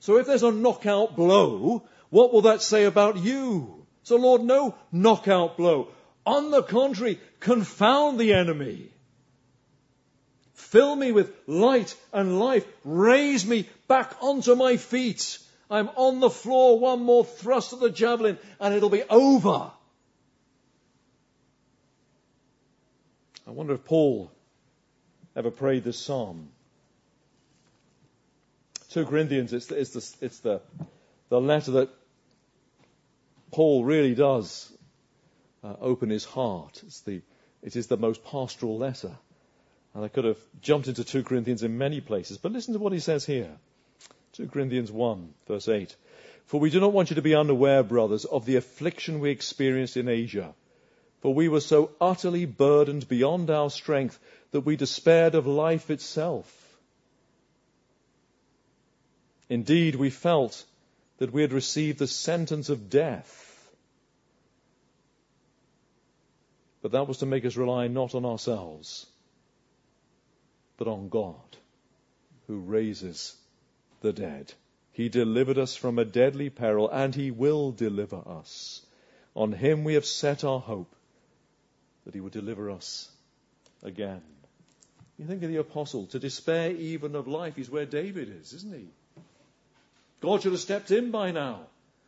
So 0.00 0.18
if 0.18 0.26
there's 0.26 0.42
a 0.42 0.52
knockout 0.52 1.16
blow, 1.16 1.82
what 2.10 2.32
will 2.32 2.42
that 2.42 2.62
say 2.62 2.84
about 2.84 3.16
you? 3.16 3.86
So 4.02 4.16
Lord, 4.16 4.42
no 4.42 4.76
knockout 4.92 5.56
blow. 5.56 5.88
On 6.24 6.50
the 6.50 6.62
contrary, 6.62 7.20
confound 7.40 8.20
the 8.20 8.34
enemy. 8.34 8.90
Fill 10.66 10.96
me 10.96 11.12
with 11.12 11.32
light 11.46 11.96
and 12.12 12.40
life. 12.40 12.66
Raise 12.84 13.46
me 13.46 13.68
back 13.86 14.16
onto 14.20 14.56
my 14.56 14.76
feet. 14.76 15.38
I'm 15.70 15.88
on 15.90 16.18
the 16.18 16.28
floor. 16.28 16.80
One 16.80 17.02
more 17.04 17.24
thrust 17.24 17.72
of 17.72 17.78
the 17.78 17.88
javelin 17.88 18.36
and 18.58 18.74
it'll 18.74 18.90
be 18.90 19.04
over. 19.04 19.70
I 23.46 23.50
wonder 23.50 23.74
if 23.74 23.84
Paul 23.84 24.32
ever 25.36 25.52
prayed 25.52 25.84
this 25.84 25.98
psalm. 25.98 26.48
2 28.90 29.06
Corinthians, 29.06 29.52
it's 29.52 29.66
the, 29.66 29.78
it's 29.78 29.90
the, 29.90 30.26
it's 30.26 30.38
the, 30.40 30.60
the 31.28 31.40
letter 31.40 31.70
that 31.72 31.90
Paul 33.52 33.84
really 33.84 34.16
does 34.16 34.72
uh, 35.62 35.74
open 35.80 36.10
his 36.10 36.24
heart. 36.24 36.82
It's 36.84 37.02
the, 37.02 37.22
it 37.62 37.76
is 37.76 37.86
the 37.86 37.96
most 37.96 38.24
pastoral 38.24 38.78
letter. 38.78 39.16
And 39.96 40.04
I 40.04 40.08
could 40.08 40.26
have 40.26 40.38
jumped 40.60 40.88
into 40.88 41.04
2 41.04 41.24
Corinthians 41.24 41.62
in 41.62 41.78
many 41.78 42.02
places, 42.02 42.36
but 42.36 42.52
listen 42.52 42.74
to 42.74 42.78
what 42.78 42.92
he 42.92 42.98
says 42.98 43.24
here. 43.24 43.56
2 44.34 44.48
Corinthians 44.48 44.92
1, 44.92 45.32
verse 45.48 45.68
8. 45.68 45.96
For 46.44 46.60
we 46.60 46.68
do 46.68 46.80
not 46.80 46.92
want 46.92 47.08
you 47.08 47.16
to 47.16 47.22
be 47.22 47.34
unaware, 47.34 47.82
brothers, 47.82 48.26
of 48.26 48.44
the 48.44 48.56
affliction 48.56 49.20
we 49.20 49.30
experienced 49.30 49.96
in 49.96 50.06
Asia. 50.06 50.54
For 51.22 51.32
we 51.32 51.48
were 51.48 51.62
so 51.62 51.92
utterly 51.98 52.44
burdened 52.44 53.08
beyond 53.08 53.48
our 53.48 53.70
strength 53.70 54.18
that 54.50 54.66
we 54.66 54.76
despaired 54.76 55.34
of 55.34 55.46
life 55.46 55.90
itself. 55.90 56.78
Indeed, 59.48 59.94
we 59.94 60.10
felt 60.10 60.62
that 61.16 61.32
we 61.32 61.40
had 61.40 61.54
received 61.54 61.98
the 61.98 62.06
sentence 62.06 62.68
of 62.68 62.90
death. 62.90 63.70
But 66.82 66.92
that 66.92 67.08
was 67.08 67.16
to 67.18 67.26
make 67.26 67.46
us 67.46 67.56
rely 67.56 67.88
not 67.88 68.14
on 68.14 68.26
ourselves 68.26 69.06
but 70.76 70.88
on 70.88 71.08
God 71.08 71.56
who 72.46 72.58
raises 72.58 73.34
the 74.00 74.12
dead. 74.12 74.52
He 74.92 75.08
delivered 75.08 75.58
us 75.58 75.76
from 75.76 75.98
a 75.98 76.04
deadly 76.04 76.50
peril 76.50 76.88
and 76.90 77.14
he 77.14 77.30
will 77.30 77.72
deliver 77.72 78.22
us. 78.26 78.84
On 79.34 79.52
him 79.52 79.84
we 79.84 79.94
have 79.94 80.06
set 80.06 80.44
our 80.44 80.60
hope 80.60 80.94
that 82.04 82.14
he 82.14 82.20
will 82.20 82.30
deliver 82.30 82.70
us 82.70 83.10
again. 83.82 84.22
You 85.18 85.26
think 85.26 85.42
of 85.42 85.50
the 85.50 85.56
apostle, 85.56 86.06
to 86.06 86.18
despair 86.18 86.70
even 86.72 87.14
of 87.14 87.26
life 87.26 87.58
is 87.58 87.70
where 87.70 87.86
David 87.86 88.34
is, 88.40 88.52
isn't 88.52 88.74
he? 88.74 88.86
God 90.20 90.42
should 90.42 90.52
have 90.52 90.60
stepped 90.60 90.90
in 90.90 91.10
by 91.10 91.30
now. 91.30 91.60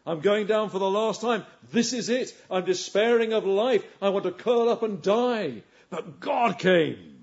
I'm 0.06 0.20
going 0.20 0.46
down 0.46 0.70
for 0.70 0.78
the 0.78 0.90
last 0.90 1.20
time. 1.20 1.44
This 1.70 1.92
is 1.92 2.08
it. 2.08 2.34
I'm 2.50 2.64
despairing 2.64 3.32
of 3.32 3.44
life. 3.44 3.84
I 4.00 4.08
want 4.08 4.24
to 4.24 4.30
curl 4.32 4.68
up 4.68 4.82
and 4.82 5.02
die. 5.02 5.62
But 5.90 6.20
God 6.20 6.58
came 6.58 7.17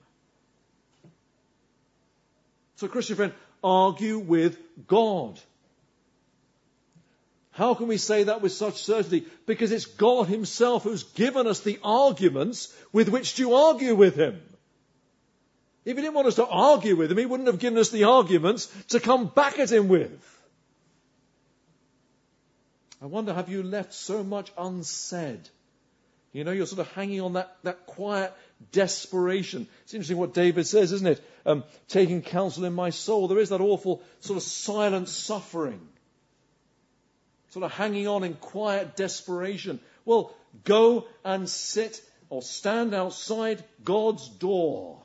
So, 2.78 2.88
Christian 2.88 3.16
friend, 3.16 3.34
argue 3.64 4.20
with 4.20 4.58
God. 4.88 5.40
How 7.52 7.74
can 7.74 7.88
we 7.88 7.98
say 7.98 8.24
that 8.24 8.42
with 8.42 8.52
such 8.52 8.84
certainty? 8.84 9.26
Because 9.46 9.72
it's 9.72 9.86
God 9.86 10.28
Himself 10.28 10.84
who's 10.84 11.04
given 11.04 11.48
us 11.48 11.62
the 11.62 11.80
arguments 11.84 12.74
with 12.92 13.08
which 13.08 13.36
to 13.36 13.54
argue 13.54 13.96
with 13.96 14.16
Him. 14.16 14.42
If 15.86 15.96
He 15.96 16.02
didn't 16.02 16.16
want 16.16 16.28
us 16.28 16.36
to 16.36 16.46
argue 16.46 16.98
with 16.98 17.12
Him, 17.12 17.18
He 17.18 17.26
wouldn't 17.26 17.48
have 17.48 17.60
given 17.60 17.80
us 17.80 17.90
the 17.90 18.04
arguments 18.04 18.66
to 18.90 19.00
come 19.00 19.28
back 19.28 19.58
at 19.58 19.72
Him 19.72 19.88
with. 19.88 20.22
I 23.02 23.06
wonder, 23.06 23.34
have 23.34 23.50
you 23.50 23.64
left 23.64 23.94
so 23.94 24.22
much 24.22 24.52
unsaid? 24.58 25.40
You 26.34 26.44
know, 26.44 26.52
you're 26.52 26.66
sort 26.66 26.80
of 26.80 26.92
hanging 26.92 27.22
on 27.22 27.34
that, 27.34 27.56
that 27.64 27.86
quiet 27.86 28.34
desperation. 28.72 29.68
It's 29.84 29.94
interesting 29.94 30.18
what 30.18 30.34
David 30.34 30.68
says, 30.68 30.92
isn't 30.92 31.08
it? 31.08 31.24
Um, 31.46 31.64
taking 31.88 32.22
counsel 32.22 32.66
in 32.66 32.74
my 32.74 32.90
soul. 32.90 33.28
There 33.28 33.40
is 33.40 33.50
that 33.50 33.62
awful 33.62 34.02
sort 34.20 34.38
of 34.38 34.44
silent 34.44 35.10
suffering 35.10 35.82
sort 37.56 37.64
of 37.64 37.72
hanging 37.72 38.06
on 38.06 38.26
in 38.26 38.34
quiet 38.34 38.98
desperation. 38.98 39.80
Well, 40.04 40.36
go 40.66 41.06
and 41.24 41.48
sit 41.48 42.02
or 42.28 42.42
stand 42.42 42.94
outside 42.94 43.64
God's 43.82 44.28
door. 44.28 45.02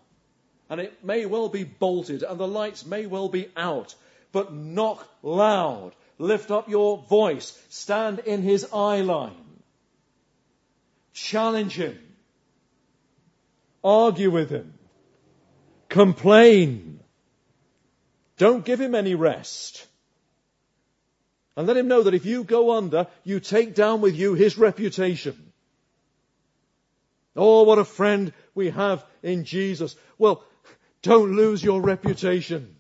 And 0.69 0.81
it 0.81 1.05
may 1.05 1.27
well 1.27 1.49
be 1.49 1.63
bolted 1.63 2.25
and 2.25 2.41
the 2.41 2.49
lights 2.49 2.85
may 2.85 3.07
well 3.07 3.29
be 3.29 3.49
out, 3.57 3.95
but 4.33 4.53
knock 4.53 5.09
loud. 5.23 5.93
Lift 6.19 6.51
up 6.51 6.69
your 6.69 6.99
voice. 6.99 7.57
Stand 7.69 8.19
in 8.19 8.43
his 8.43 8.67
eye 8.73 9.03
line. 9.03 9.63
Challenge 11.13 11.77
him. 11.77 12.01
Argue 13.83 14.31
with 14.31 14.51
him. 14.51 14.75
Complain. 15.89 17.01
Don't 18.37 18.65
give 18.65 18.81
him 18.81 18.95
any 18.95 19.15
rest. 19.15 19.87
And 21.57 21.67
let 21.67 21.77
him 21.77 21.89
know 21.89 22.03
that 22.05 22.15
if 22.15 22.25
you 22.25 22.45
go 22.45 22.77
under, 22.77 23.07
you 23.25 23.41
take 23.41 23.75
down 23.75 24.01
with 24.01 24.17
you 24.17 24.35
his 24.35 24.57
reputation. 24.57 25.53
Oh, 27.37 27.63
what 27.65 27.79
a 27.79 27.85
friend 27.85 28.33
we 28.55 28.71
have 28.71 29.05
in 29.23 29.45
Jesus. 29.45 29.97
Well, 30.19 30.45
don't 31.03 31.37
lose 31.37 31.63
your 31.63 31.81
reputation. 31.81 32.77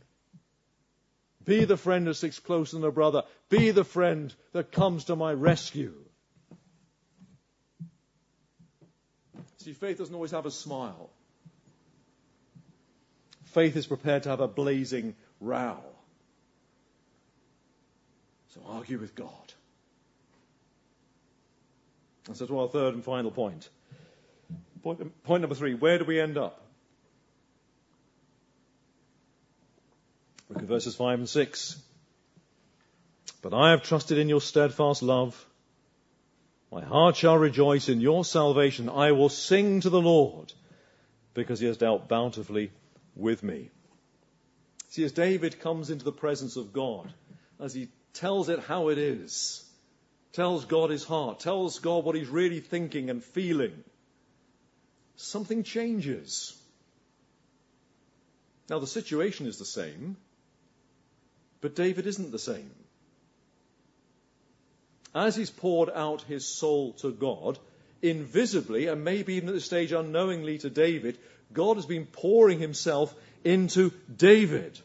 Be 1.45 1.65
the 1.65 1.77
friend 1.77 2.07
that 2.07 2.15
sticks 2.15 2.39
closer 2.39 2.77
than 2.77 2.85
a 2.85 2.93
brother. 2.93 3.25
Be 3.49 3.71
the 3.71 3.85
friend 3.85 4.35
that 4.53 4.73
comes 4.73 5.05
to 5.05 5.17
my 5.17 5.33
rescue. 5.33 5.95
See, 9.61 9.75
faith 9.75 9.99
doesn't 9.99 10.15
always 10.15 10.31
have 10.31 10.47
a 10.47 10.51
smile. 10.51 11.11
Faith 13.45 13.77
is 13.77 13.87
prepared 13.87 14.23
to 14.23 14.31
have 14.31 14.41
a 14.41 14.49
blazing 14.49 15.15
row. 15.39 15.77
So 18.55 18.63
argue 18.67 18.99
with 18.99 19.15
God. 19.15 19.53
And 22.27 22.37
so 22.37 22.47
to 22.47 22.59
our 22.61 22.69
third 22.69 22.95
and 22.95 23.05
final 23.05 23.31
point. 23.31 23.69
Point, 24.83 25.25
point 25.25 25.43
number 25.43 25.55
three, 25.55 25.75
where 25.75 25.99
do 25.99 26.07
we 26.07 26.21
end 26.21 26.39
up? 26.39 26.63
Look 30.49 30.59
at 30.63 30.65
verses 30.65 30.97
5 30.97 31.19
and 31.19 31.29
6. 31.29 31.83
But 33.43 33.53
I 33.53 33.71
have 33.73 33.83
trusted 33.83 34.17
in 34.17 34.29
your 34.29 34.41
steadfast 34.41 35.03
love. 35.03 35.47
My 36.71 36.83
heart 36.83 37.17
shall 37.17 37.37
rejoice 37.37 37.89
in 37.89 38.01
your 38.01 38.25
salvation. 38.25 38.89
I 38.89 39.13
will 39.13 39.29
sing 39.29 39.81
to 39.81 39.91
the 39.91 40.01
Lord 40.01 40.53
because 41.35 41.59
he 41.59 41.67
has 41.67 41.77
dealt 41.77 42.09
bountifully 42.09 42.71
with 43.17 43.43
me. 43.43 43.71
See, 44.89 45.05
as 45.05 45.13
David 45.13 45.61
comes 45.61 45.91
into 45.91 46.05
the 46.05 46.13
presence 46.13 46.57
of 46.57 46.73
God, 46.73 47.13
as 47.59 47.75
he 47.75 47.89
tells 48.13 48.49
it 48.49 48.61
how 48.61 48.89
it 48.89 48.99
is, 48.99 49.65
tells 50.33 50.65
God 50.65 50.91
his 50.91 51.05
heart, 51.05 51.41
tells 51.41 51.79
God 51.81 52.05
what 52.05 52.15
he's 52.15 52.29
really 52.29 52.61
thinking 52.61 53.11
and 53.11 53.23
feeling, 53.23 53.85
something 55.17 55.65
changes. 55.65 56.57
Now, 58.69 58.79
the 58.79 58.87
situation 58.87 59.47
is 59.47 59.59
the 59.59 59.65
same, 59.65 60.17
but 61.61 61.75
David 61.75 62.07
isn't 62.07 62.31
the 62.31 62.39
same. 62.39 62.71
As 65.15 65.35
he's 65.35 65.51
poured 65.51 65.91
out 65.91 66.23
his 66.23 66.47
soul 66.47 66.93
to 66.95 67.11
God, 67.11 67.59
invisibly, 68.03 68.87
and 68.87 69.05
maybe 69.05 69.35
even 69.35 69.49
at 69.49 69.55
this 69.55 69.65
stage 69.65 69.93
unknowingly 69.93 70.59
to 70.59 70.71
David, 70.71 71.19
God 71.53 71.77
has 71.77 71.87
been 71.87 72.07
pouring 72.07 72.59
himself 72.59 73.15
into 73.45 73.93
David. 74.15 74.79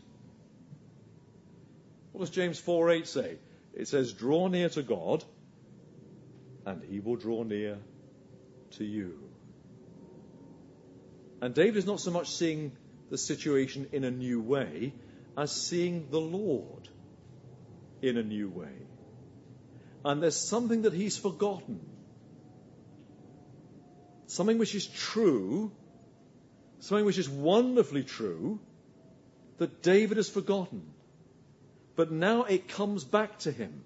What 2.12 2.22
does 2.22 2.30
James 2.32 2.60
4:8 2.60 3.06
say? 3.08 3.38
It 3.74 3.88
says, 3.88 4.14
Draw 4.14 4.48
near 4.48 4.70
to 4.70 4.82
God, 4.82 5.24
and 6.66 6.82
he 6.84 7.00
will 7.00 7.18
draw 7.18 7.44
near 7.44 7.78
to 8.72 8.86
you. 8.86 9.20
And 11.42 11.54
David 11.54 11.78
is 11.78 11.86
not 11.86 12.00
so 12.00 12.12
much 12.12 12.32
seeing 12.32 12.72
the 13.10 13.18
situation 13.18 13.88
in 13.92 14.04
a 14.04 14.12
new 14.12 14.42
way 14.42 14.94
as 15.38 15.52
seeing 15.52 16.10
the 16.10 16.20
Lord 16.20 16.88
in 18.02 18.18
a 18.18 18.24
new 18.24 18.50
way. 18.50 18.88
And 20.06 20.22
there's 20.22 20.36
something 20.36 20.84
that 20.84 20.94
he's 20.94 21.18
forgotten. 21.18 21.80
Something 24.28 24.60
which 24.60 24.76
is 24.76 24.86
true, 24.86 25.72
something 26.80 27.06
which 27.06 27.18
is 27.18 27.28
wonderfully 27.28 28.04
true, 28.04 28.60
that 29.58 29.82
David 29.82 30.18
has 30.18 30.30
forgotten. 30.30 30.84
But 31.96 32.12
now 32.12 32.44
it 32.44 32.68
comes 32.68 33.04
back 33.04 33.39
to 33.39 33.52
him. 33.52 33.84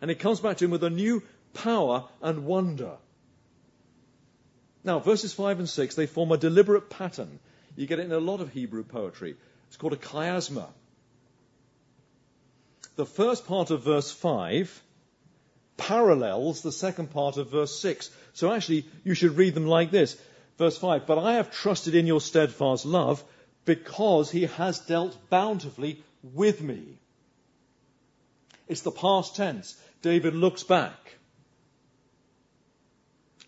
And 0.00 0.10
it 0.10 0.18
comes 0.18 0.40
back 0.40 0.56
to 0.56 0.64
him 0.64 0.72
with 0.72 0.82
a 0.82 0.90
new 0.90 1.22
power 1.52 2.08
and 2.20 2.44
wonder. 2.44 2.96
Now, 4.82 4.98
verses 4.98 5.32
5 5.32 5.60
and 5.60 5.68
6, 5.68 5.94
they 5.94 6.06
form 6.06 6.32
a 6.32 6.36
deliberate 6.36 6.90
pattern. 6.90 7.38
You 7.76 7.86
get 7.86 8.00
it 8.00 8.06
in 8.06 8.12
a 8.12 8.18
lot 8.18 8.40
of 8.40 8.50
Hebrew 8.50 8.82
poetry. 8.82 9.36
It's 9.68 9.76
called 9.76 9.92
a 9.92 9.96
chiasma. 9.96 10.66
The 12.96 13.06
first 13.06 13.46
part 13.46 13.70
of 13.70 13.84
verse 13.84 14.10
5 14.10 14.82
parallels 15.76 16.62
the 16.62 16.72
second 16.72 17.10
part 17.10 17.36
of 17.36 17.50
verse 17.50 17.78
6. 17.80 18.10
So 18.32 18.52
actually, 18.52 18.86
you 19.04 19.14
should 19.14 19.36
read 19.36 19.54
them 19.54 19.66
like 19.66 19.90
this. 19.90 20.16
Verse 20.58 20.78
5, 20.78 21.06
But 21.06 21.18
I 21.18 21.34
have 21.34 21.50
trusted 21.50 21.94
in 21.94 22.06
your 22.06 22.20
steadfast 22.20 22.84
love 22.84 23.24
because 23.64 24.30
he 24.30 24.42
has 24.42 24.78
dealt 24.80 25.16
bountifully 25.30 26.02
with 26.22 26.60
me. 26.60 26.98
It's 28.68 28.82
the 28.82 28.90
past 28.90 29.36
tense. 29.36 29.76
David 30.02 30.34
looks 30.34 30.62
back. 30.62 31.16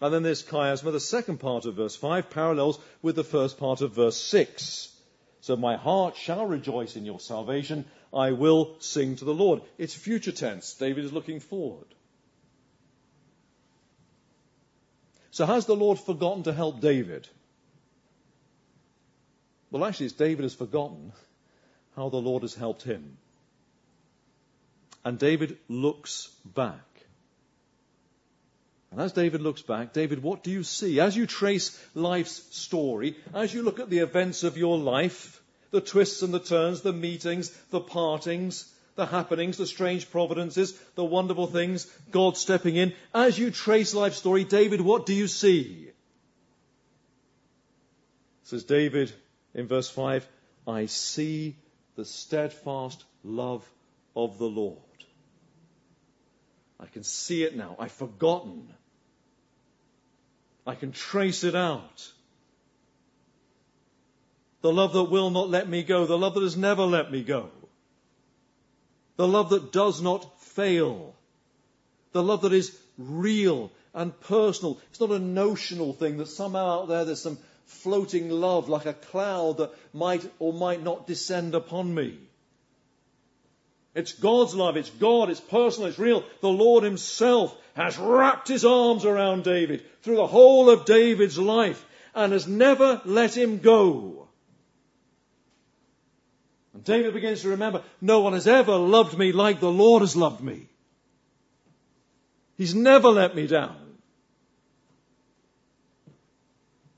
And 0.00 0.12
then 0.12 0.22
there's 0.22 0.42
chiasma, 0.42 0.92
the 0.92 1.00
second 1.00 1.38
part 1.38 1.64
of 1.64 1.76
verse 1.76 1.96
5 1.96 2.28
parallels 2.28 2.78
with 3.00 3.16
the 3.16 3.24
first 3.24 3.58
part 3.58 3.80
of 3.80 3.94
verse 3.94 4.16
6. 4.16 4.92
So 5.40 5.56
my 5.56 5.76
heart 5.76 6.16
shall 6.16 6.44
rejoice 6.44 6.96
in 6.96 7.06
your 7.06 7.20
salvation. 7.20 7.86
I 8.12 8.32
will 8.32 8.76
sing 8.80 9.16
to 9.16 9.24
the 9.24 9.34
Lord. 9.34 9.62
It's 9.78 9.94
future 9.94 10.32
tense. 10.32 10.74
David 10.74 11.04
is 11.04 11.12
looking 11.12 11.40
forward. 11.40 11.86
So 15.36 15.44
has 15.44 15.66
the 15.66 15.76
Lord 15.76 15.98
forgotten 15.98 16.44
to 16.44 16.52
help 16.54 16.80
David? 16.80 17.28
Well, 19.70 19.84
actually, 19.84 20.06
it's 20.06 20.14
David 20.14 20.44
has 20.44 20.54
forgotten 20.54 21.12
how 21.94 22.08
the 22.08 22.16
Lord 22.16 22.42
has 22.42 22.54
helped 22.54 22.84
him. 22.84 23.18
And 25.04 25.18
David 25.18 25.58
looks 25.68 26.28
back. 26.42 26.88
And 28.90 28.98
as 28.98 29.12
David 29.12 29.42
looks 29.42 29.60
back, 29.60 29.92
David, 29.92 30.22
what 30.22 30.42
do 30.42 30.50
you 30.50 30.62
see? 30.62 31.00
As 31.00 31.14
you 31.14 31.26
trace 31.26 31.78
life's 31.94 32.56
story, 32.56 33.18
as 33.34 33.52
you 33.52 33.60
look 33.62 33.78
at 33.78 33.90
the 33.90 33.98
events 33.98 34.42
of 34.42 34.56
your 34.56 34.78
life, 34.78 35.42
the 35.70 35.82
twists 35.82 36.22
and 36.22 36.32
the 36.32 36.40
turns, 36.40 36.80
the 36.80 36.94
meetings, 36.94 37.50
the 37.68 37.80
partings, 37.80 38.72
the 38.96 39.06
happenings, 39.06 39.58
the 39.58 39.66
strange 39.66 40.10
providences, 40.10 40.72
the 40.94 41.04
wonderful 41.04 41.46
things, 41.46 41.86
God 42.10 42.36
stepping 42.36 42.76
in, 42.76 42.94
as 43.14 43.38
you 43.38 43.50
trace 43.50 43.94
life's 43.94 44.16
story, 44.16 44.44
David, 44.44 44.80
what 44.80 45.06
do 45.06 45.14
you 45.14 45.28
see? 45.28 45.90
Says 48.44 48.64
David 48.64 49.12
in 49.54 49.66
verse 49.66 49.88
5, 49.90 50.26
I 50.66 50.86
see 50.86 51.56
the 51.94 52.04
steadfast 52.04 53.04
love 53.22 53.68
of 54.14 54.38
the 54.38 54.46
Lord. 54.46 54.78
I 56.80 56.86
can 56.86 57.02
see 57.02 57.42
it 57.42 57.56
now. 57.56 57.76
I've 57.78 57.92
forgotten. 57.92 58.68
I 60.66 60.74
can 60.74 60.92
trace 60.92 61.44
it 61.44 61.54
out. 61.54 62.10
The 64.62 64.72
love 64.72 64.92
that 64.94 65.04
will 65.04 65.30
not 65.30 65.48
let 65.48 65.68
me 65.68 65.82
go. 65.82 66.06
The 66.06 66.18
love 66.18 66.34
that 66.34 66.42
has 66.42 66.56
never 66.56 66.82
let 66.82 67.10
me 67.10 67.22
go. 67.22 67.50
The 69.16 69.26
love 69.26 69.50
that 69.50 69.72
does 69.72 70.00
not 70.02 70.40
fail. 70.40 71.14
The 72.12 72.22
love 72.22 72.42
that 72.42 72.52
is 72.52 72.76
real 72.98 73.70
and 73.94 74.18
personal. 74.20 74.78
It's 74.90 75.00
not 75.00 75.10
a 75.10 75.18
notional 75.18 75.92
thing 75.92 76.18
that 76.18 76.28
somehow 76.28 76.82
out 76.82 76.88
there 76.88 77.04
there's 77.04 77.22
some 77.22 77.38
floating 77.64 78.30
love 78.30 78.68
like 78.68 78.86
a 78.86 78.92
cloud 78.92 79.58
that 79.58 79.72
might 79.92 80.28
or 80.38 80.52
might 80.52 80.82
not 80.82 81.06
descend 81.06 81.54
upon 81.54 81.92
me. 81.92 82.18
It's 83.94 84.12
God's 84.12 84.54
love. 84.54 84.76
It's 84.76 84.90
God. 84.90 85.30
It's 85.30 85.40
personal. 85.40 85.88
It's 85.88 85.98
real. 85.98 86.22
The 86.42 86.48
Lord 86.48 86.84
himself 86.84 87.56
has 87.74 87.98
wrapped 87.98 88.48
his 88.48 88.64
arms 88.64 89.06
around 89.06 89.44
David 89.44 89.84
through 90.02 90.16
the 90.16 90.26
whole 90.26 90.68
of 90.68 90.84
David's 90.84 91.38
life 91.38 91.82
and 92.14 92.32
has 92.32 92.46
never 92.46 93.00
let 93.06 93.36
him 93.36 93.58
go. 93.58 94.25
And 96.76 96.84
David 96.84 97.14
begins 97.14 97.40
to 97.40 97.48
remember, 97.48 97.82
no 98.02 98.20
one 98.20 98.34
has 98.34 98.46
ever 98.46 98.76
loved 98.76 99.16
me 99.16 99.32
like 99.32 99.60
the 99.60 99.72
Lord 99.72 100.02
has 100.02 100.14
loved 100.14 100.42
me. 100.42 100.68
He's 102.58 102.74
never 102.74 103.08
let 103.08 103.34
me 103.34 103.46
down. 103.46 103.94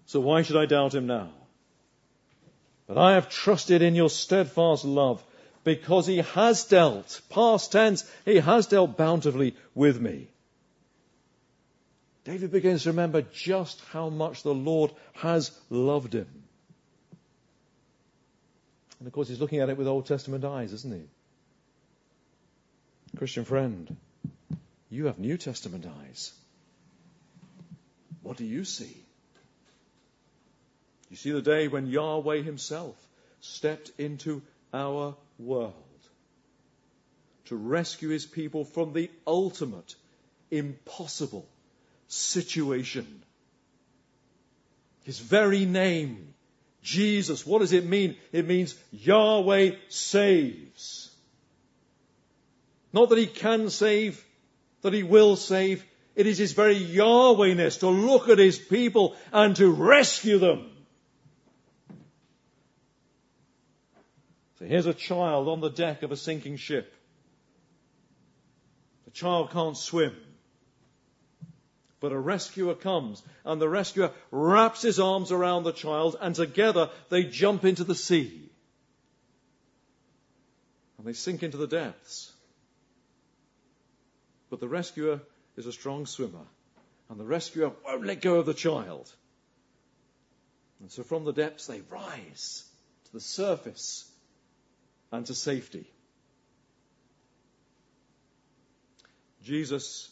So 0.07 0.19
why 0.19 0.43
should 0.43 0.57
I 0.57 0.67
doubt 0.67 0.97
him 0.97 1.07
now? 1.07 1.31
But 2.89 2.99
I 2.99 3.13
have 3.13 3.29
trusted 3.29 3.81
in 3.81 3.95
your 3.95 4.11
steadfast 4.11 4.85
love 4.85 5.23
because 5.63 6.09
he 6.09 6.17
has 6.17 6.65
dealt, 6.65 7.21
past 7.31 7.71
tense, 7.71 8.05
he 8.25 8.39
has 8.39 8.67
dealt 8.67 8.97
bountifully 8.97 9.55
with 9.77 10.01
me. 10.01 10.27
David 12.25 12.51
begins 12.51 12.83
to 12.83 12.91
remember 12.91 13.23
just 13.23 13.81
how 13.93 14.09
much 14.09 14.43
the 14.43 14.53
Lord 14.55 14.91
has 15.13 15.53
loved 15.71 16.15
him. 16.15 16.38
And 18.99 19.07
of 19.07 19.13
course, 19.13 19.29
he's 19.29 19.41
looking 19.41 19.61
at 19.61 19.69
it 19.69 19.77
with 19.77 19.87
Old 19.87 20.07
Testament 20.07 20.45
eyes, 20.45 20.73
isn't 20.73 20.95
he? 20.95 21.09
Christian 23.17 23.45
friend, 23.45 23.97
you 24.91 25.07
have 25.07 25.19
New 25.19 25.37
Testament 25.37 25.87
eyes. 25.87 26.33
What 28.23 28.37
do 28.37 28.45
you 28.45 28.65
see? 28.65 28.97
You 31.11 31.17
see 31.17 31.31
the 31.31 31.43
day 31.43 31.69
when 31.69 31.87
Yahweh 31.87 32.43
himself 32.43 32.97
stepped 33.41 33.91
into 33.99 34.43
our 34.73 35.17
world 35.39 35.75
to 37.47 37.57
rescue 37.57 38.11
his 38.11 38.27
people 38.27 38.65
from 38.65 38.93
the 38.93 39.11
ultimate, 39.27 39.95
impossible 40.51 41.49
situation. 42.09 43.23
His 45.05 45.19
very 45.19 45.65
name, 45.65 46.35
Jesus, 46.83 47.47
what 47.47 47.59
does 47.59 47.73
it 47.73 47.85
mean? 47.85 48.17
It 48.33 48.47
means 48.47 48.75
Yahweh 48.93 49.73
saves. 49.89 51.15
Not 52.93 53.11
that 53.11 53.19
he 53.19 53.27
can 53.27 53.69
save, 53.71 54.25
that 54.83 54.93
he 54.93 55.03
will 55.03 55.37
save. 55.37 55.85
It 56.15 56.27
is 56.27 56.39
his 56.39 56.53
very 56.53 56.79
Yahwehness 56.79 57.81
to 57.81 57.89
look 57.89 58.29
at 58.29 58.39
his 58.39 58.59
people 58.59 59.17
and 59.33 59.55
to 59.57 59.71
rescue 59.71 60.39
them. 60.39 60.71
So 64.59 64.65
here's 64.65 64.87
a 64.87 64.95
child 64.95 65.49
on 65.49 65.61
the 65.61 65.71
deck 65.71 66.03
of 66.03 66.11
a 66.11 66.17
sinking 66.17 66.57
ship. 66.57 66.93
The 69.05 69.13
child 69.13 69.51
can't 69.51 69.77
swim. 69.77 70.17
But 72.01 72.13
a 72.13 72.19
rescuer 72.19 72.75
comes, 72.75 73.23
and 73.45 73.61
the 73.61 73.69
rescuer 73.69 74.13
wraps 74.31 74.83
his 74.83 75.01
arms 75.01 75.33
around 75.33 75.65
the 75.65 75.73
child, 75.73 76.17
and 76.21 76.35
together 76.35 76.91
they 77.09 77.25
jump 77.25 77.65
into 77.65 77.85
the 77.85 77.95
sea. 77.95 78.51
And 80.97 81.07
they 81.07 81.13
sink 81.13 81.43
into 81.43 81.57
the 81.57 81.67
depths. 81.67 82.33
But 84.51 84.61
the 84.61 84.69
rescuer 84.69 85.21
is 85.57 85.67
a 85.67 85.73
strong 85.73 86.07
swimmer, 86.07 86.47
and 87.09 87.19
the 87.19 87.25
rescuer 87.25 87.73
won't 87.85 88.07
let 88.07 88.21
go 88.21 88.37
of 88.37 88.47
the 88.47 88.55
child. 88.55 89.13
And 90.81 90.91
so 90.91 91.03
from 91.03 91.25
the 91.25 91.33
depths 91.33 91.67
they 91.67 91.81
rise 91.91 92.65
to 93.07 93.13
the 93.13 93.21
surface 93.21 94.09
and 95.11 95.27
to 95.27 95.35
safety. 95.35 95.91
Jesus 99.43 100.11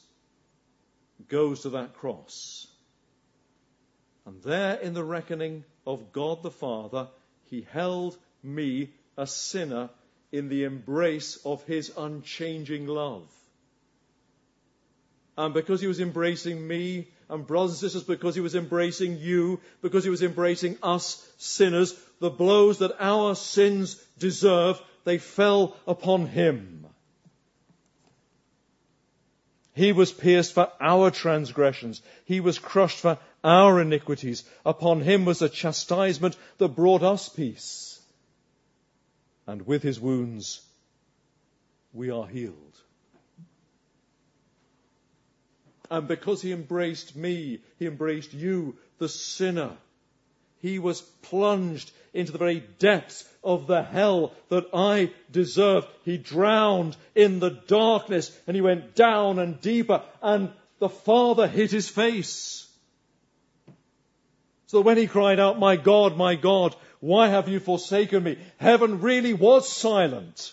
goes 1.28 1.62
to 1.62 1.70
that 1.70 1.94
cross. 1.94 2.66
And 4.24 4.42
there 4.42 4.74
in 4.74 4.94
the 4.94 5.04
reckoning 5.04 5.64
of 5.86 6.12
God 6.12 6.42
the 6.42 6.50
Father, 6.50 7.08
he 7.44 7.66
held 7.70 8.16
me, 8.42 8.90
a 9.16 9.26
sinner, 9.26 9.90
in 10.32 10.48
the 10.48 10.64
embrace 10.64 11.38
of 11.44 11.62
his 11.64 11.92
unchanging 11.96 12.86
love. 12.86 13.28
And 15.38 15.54
because 15.54 15.80
he 15.80 15.86
was 15.86 16.00
embracing 16.00 16.66
me, 16.66 17.08
and 17.28 17.46
brothers 17.46 17.72
and 17.72 17.78
sisters, 17.80 18.04
because 18.04 18.34
he 18.34 18.40
was 18.40 18.54
embracing 18.54 19.18
you, 19.18 19.60
because 19.82 20.04
he 20.04 20.10
was 20.10 20.22
embracing 20.22 20.78
us 20.82 21.26
sinners, 21.38 21.94
the 22.20 22.30
blows 22.30 22.78
that 22.78 22.96
our 22.98 23.34
sins 23.34 23.96
deserve, 24.18 24.80
they 25.04 25.18
fell 25.18 25.76
upon 25.86 26.26
him. 26.26 26.85
He 29.76 29.92
was 29.92 30.10
pierced 30.10 30.54
for 30.54 30.72
our 30.80 31.10
transgressions. 31.10 32.00
He 32.24 32.40
was 32.40 32.58
crushed 32.58 33.00
for 33.00 33.18
our 33.44 33.78
iniquities. 33.78 34.42
Upon 34.64 35.02
him 35.02 35.26
was 35.26 35.40
the 35.40 35.50
chastisement 35.50 36.34
that 36.56 36.68
brought 36.68 37.02
us 37.02 37.28
peace. 37.28 38.00
And 39.46 39.66
with 39.66 39.82
his 39.82 40.00
wounds, 40.00 40.62
we 41.92 42.08
are 42.08 42.26
healed. 42.26 42.56
And 45.90 46.08
because 46.08 46.40
he 46.40 46.52
embraced 46.52 47.14
me, 47.14 47.60
he 47.78 47.84
embraced 47.84 48.32
you, 48.32 48.78
the 48.96 49.10
sinner. 49.10 49.76
He 50.62 50.78
was 50.78 51.02
plunged 51.02 51.92
into 52.16 52.32
the 52.32 52.38
very 52.38 52.60
depths 52.78 53.28
of 53.44 53.66
the 53.66 53.82
hell 53.82 54.32
that 54.48 54.66
I 54.74 55.12
deserved. 55.30 55.86
He 56.04 56.16
drowned 56.18 56.96
in 57.14 57.38
the 57.38 57.50
darkness 57.50 58.36
and 58.46 58.56
he 58.56 58.60
went 58.60 58.94
down 58.94 59.38
and 59.38 59.60
deeper 59.60 60.02
and 60.22 60.50
the 60.78 60.88
Father 60.88 61.46
hid 61.46 61.70
his 61.70 61.88
face. 61.88 62.68
So 64.66 64.78
that 64.78 64.86
when 64.86 64.96
he 64.96 65.06
cried 65.06 65.38
out, 65.38 65.58
my 65.58 65.76
God, 65.76 66.16
my 66.16 66.34
God, 66.34 66.74
why 67.00 67.28
have 67.28 67.48
you 67.48 67.60
forsaken 67.60 68.22
me? 68.22 68.38
Heaven 68.56 69.00
really 69.00 69.32
was 69.32 69.70
silent. 69.70 70.52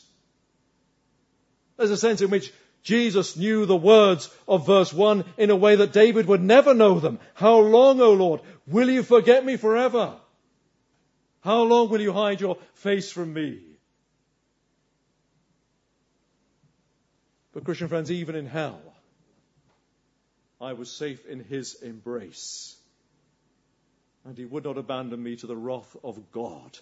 There's 1.78 1.89
a 1.89 1.97
sense 1.97 2.21
in 2.21 2.30
which 2.30 2.54
Jesus 2.84 3.38
knew 3.38 3.65
the 3.65 3.76
words 3.76 4.30
of 4.47 4.67
verse 4.67 4.93
1 4.93 5.23
in 5.38 5.49
a 5.49 5.56
way 5.56 5.78
that 5.78 5.93
David 5.93 6.28
would 6.28 6.41
never 6.41 6.73
know 6.73 6.99
them. 6.99 7.19
How 7.34 7.58
long, 7.58 8.02
O 8.02 8.12
Lord, 8.12 8.41
will 8.67 8.89
you 8.89 9.04
forget 9.04 9.43
me 9.43 9.58
forever? 9.58 10.13
How 11.43 11.63
long 11.63 11.89
will 11.89 11.99
you 11.99 12.13
hide 12.13 12.39
your 12.39 12.58
face 12.75 13.12
from 13.12 13.34
me? 13.34 13.60
But 17.53 17.65
Christian 17.65 17.89
friends, 17.89 18.10
even 18.12 18.36
in 18.36 18.45
hell, 18.45 18.82
I 20.62 20.73
was 20.73 20.89
safe 20.89 21.25
in 21.25 21.43
his 21.43 21.75
embrace. 21.75 22.77
And 24.25 24.38
he 24.38 24.45
would 24.45 24.63
not 24.63 24.77
abandon 24.77 25.21
me 25.21 25.36
to 25.36 25.47
the 25.47 25.56
wrath 25.56 25.97
of 26.01 26.32
God. 26.32 26.77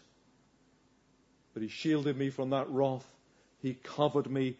But 1.56 1.64
he 1.64 1.68
shielded 1.68 2.16
me 2.16 2.30
from 2.30 2.52
that 2.52 2.70
wrath. 2.70 3.06
He 3.64 3.74
covered 3.74 4.30
me, 4.30 4.58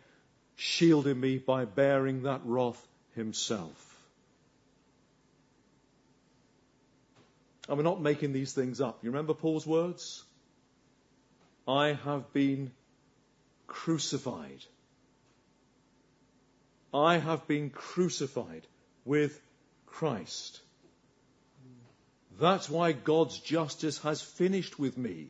shielded 0.56 1.16
me 1.16 1.38
by 1.38 1.66
bearing 1.66 2.24
that 2.24 2.42
wrath 2.44 2.88
himself. 3.16 3.91
And 7.68 7.78
we're 7.78 7.84
not 7.84 8.02
making 8.02 8.34
these 8.34 8.54
things 8.54 8.82
up. 8.82 9.00
You 9.04 9.12
remember 9.12 9.34
Paul's 9.34 9.68
words? 9.68 10.24
I 11.68 11.94
have 11.94 12.34
been 12.34 12.72
crucified. 13.68 14.66
I 16.94 17.18
have 17.18 17.48
been 17.48 17.70
crucified 17.70 18.68
with 19.06 19.40
Christ. 19.86 20.60
That's 22.40 22.70
why 22.70 22.92
God's 22.92 23.40
justice 23.40 24.00
has 24.00 24.22
finished 24.22 24.80
with 24.80 24.98
me. 24.98 25.30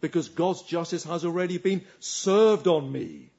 Because 0.00 0.28
God's 0.28 0.62
justice 0.62 1.04
has 1.04 1.24
already 1.24 1.58
been 1.58 1.84
served 1.98 2.68
on 2.68 2.92
me. 2.92 3.30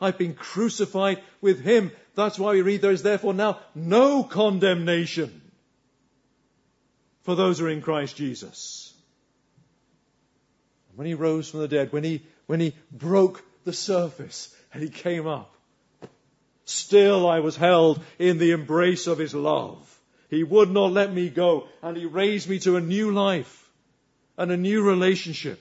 I've 0.00 0.18
been 0.18 0.34
crucified 0.34 1.20
with 1.40 1.60
Him. 1.60 1.90
That's 2.14 2.38
why 2.38 2.52
we 2.52 2.62
read 2.62 2.82
there 2.82 2.92
is 2.92 3.02
therefore 3.02 3.34
now 3.34 3.58
no 3.74 4.22
condemnation 4.22 5.39
for 7.22 7.34
those 7.34 7.58
who 7.58 7.66
are 7.66 7.70
in 7.70 7.82
Christ 7.82 8.16
Jesus. 8.16 8.94
When 10.94 11.06
he 11.06 11.14
rose 11.14 11.48
from 11.48 11.60
the 11.60 11.68
dead, 11.68 11.92
when 11.92 12.04
he, 12.04 12.22
when 12.46 12.60
he 12.60 12.74
broke 12.90 13.42
the 13.64 13.72
surface 13.72 14.54
and 14.72 14.82
he 14.82 14.88
came 14.88 15.26
up, 15.26 15.54
still 16.64 17.28
I 17.28 17.40
was 17.40 17.56
held 17.56 18.02
in 18.18 18.38
the 18.38 18.52
embrace 18.52 19.06
of 19.06 19.18
his 19.18 19.34
love. 19.34 19.86
He 20.28 20.44
would 20.44 20.70
not 20.70 20.92
let 20.92 21.12
me 21.12 21.28
go 21.28 21.68
and 21.82 21.96
he 21.96 22.06
raised 22.06 22.48
me 22.48 22.58
to 22.60 22.76
a 22.76 22.80
new 22.80 23.12
life 23.12 23.70
and 24.36 24.50
a 24.50 24.56
new 24.56 24.82
relationship 24.82 25.60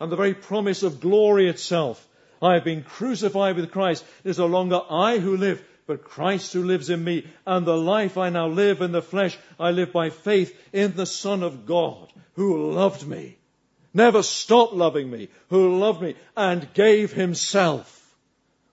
and 0.00 0.12
the 0.12 0.16
very 0.16 0.34
promise 0.34 0.82
of 0.82 1.00
glory 1.00 1.48
itself. 1.48 2.04
I 2.40 2.54
have 2.54 2.64
been 2.64 2.84
crucified 2.84 3.56
with 3.56 3.72
Christ. 3.72 4.04
It 4.24 4.30
is 4.30 4.38
no 4.38 4.46
longer 4.46 4.80
I 4.88 5.18
who 5.18 5.36
live, 5.36 5.62
but 5.88 6.04
Christ 6.04 6.52
who 6.52 6.62
lives 6.62 6.90
in 6.90 7.02
me. 7.02 7.26
And 7.44 7.66
the 7.66 7.76
life 7.76 8.18
I 8.18 8.28
now 8.28 8.46
live 8.46 8.82
in 8.82 8.92
the 8.92 9.02
flesh, 9.02 9.36
I 9.58 9.70
live 9.70 9.90
by 9.90 10.10
faith 10.10 10.56
in 10.72 10.94
the 10.94 11.06
Son 11.06 11.42
of 11.42 11.66
God 11.66 12.12
who 12.34 12.70
loved 12.70 13.04
me, 13.04 13.38
never 13.92 14.22
stopped 14.22 14.74
loving 14.74 15.10
me, 15.10 15.28
who 15.48 15.78
loved 15.78 16.02
me 16.02 16.14
and 16.36 16.72
gave 16.74 17.12
himself. 17.12 17.94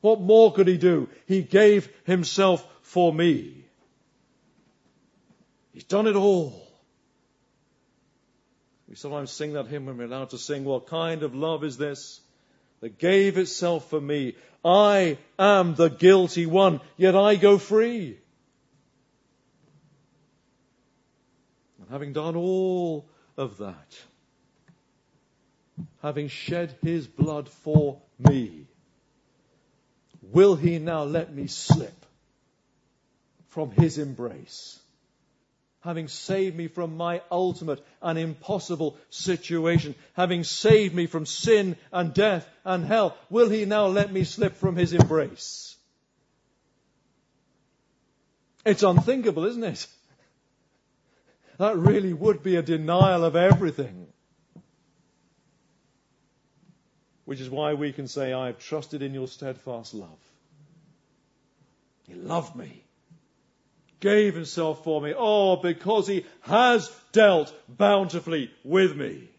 What 0.02 0.20
more 0.20 0.54
could 0.54 0.68
he 0.68 0.78
do? 0.78 1.10
He 1.26 1.42
gave 1.42 1.90
himself 2.04 2.68
for 2.82 3.12
me. 3.12 3.64
He's 5.74 5.86
done 5.86 6.08
it 6.08 6.16
all. 6.16 6.62
We 8.90 8.96
sometimes 8.96 9.32
sing 9.32 9.54
that 9.54 9.68
hymn 9.68 9.86
when 9.86 9.98
we're 9.98 10.04
allowed 10.04 10.32
to 10.32 10.38
sing, 10.38 10.66
What 10.66 10.88
kind 10.88 11.24
of 11.24 11.34
love 11.34 11.64
is 11.64 11.78
this 11.78 12.20
that 12.82 13.00
gave 13.00 13.38
itself 13.38 13.90
for 13.90 14.02
me? 14.02 14.36
I 14.66 15.20
am 15.38 15.76
the 15.76 15.90
guilty 15.90 16.48
one, 16.48 16.82
yet 16.98 17.16
I 17.16 17.36
go 17.36 17.60
free. 17.60 18.18
And 21.80 21.90
having 21.92 22.14
done 22.14 22.36
all 22.36 23.06
of 23.38 23.60
that, 23.60 23.96
having 26.02 26.30
shed 26.30 26.76
his 26.82 27.06
blood 27.06 27.48
for 27.48 28.02
me, 28.18 28.66
will 30.24 30.56
he 30.56 30.80
now 30.80 31.04
let 31.04 31.32
me 31.32 31.46
slip 31.46 32.06
from 33.50 33.70
his 33.70 34.00
embrace? 34.00 34.80
Having 35.86 36.08
saved 36.08 36.58
me 36.58 36.68
from 36.68 36.98
my 36.98 37.22
ultimate 37.32 37.80
and 38.02 38.18
impossible 38.18 38.98
situation, 39.12 39.94
having 40.14 40.44
saved 40.44 40.96
me 40.96 41.06
from 41.06 41.28
sin 41.28 41.78
and 41.94 42.14
death 42.14 42.50
and 42.66 42.84
hell, 42.84 43.16
will 43.30 43.50
he 43.50 43.66
now 43.66 43.86
let 43.86 44.12
me 44.12 44.24
slip 44.24 44.56
from 44.56 44.76
his 44.76 44.94
embrace? 44.94 45.78
It's 48.66 48.82
unthinkable, 48.82 49.46
isn't 49.46 49.64
it? 49.64 49.88
That 51.60 51.78
really 51.78 52.14
would 52.14 52.42
be 52.42 52.56
a 52.56 52.64
denial 52.64 53.24
of 53.24 53.36
everything. 53.36 54.08
Which 57.26 57.40
is 57.40 57.50
why 57.50 57.76
we 57.76 57.94
can 57.94 58.08
say, 58.08 58.34
I 58.34 58.48
have 58.48 58.58
trusted 58.58 59.04
in 59.04 59.14
your 59.14 59.28
steadfast 59.28 59.94
love. 59.94 60.20
He 62.08 62.16
loved 62.16 62.56
me 62.56 62.85
gave 64.00 64.36
himself 64.36 64.84
for 64.84 65.02
me. 65.02 65.14
Oh, 65.16 65.58
because 65.58 66.08
he 66.08 66.26
has 66.42 66.92
dealt 67.12 67.54
bountifully 67.68 68.52
with 68.64 68.96
me. 68.96 69.30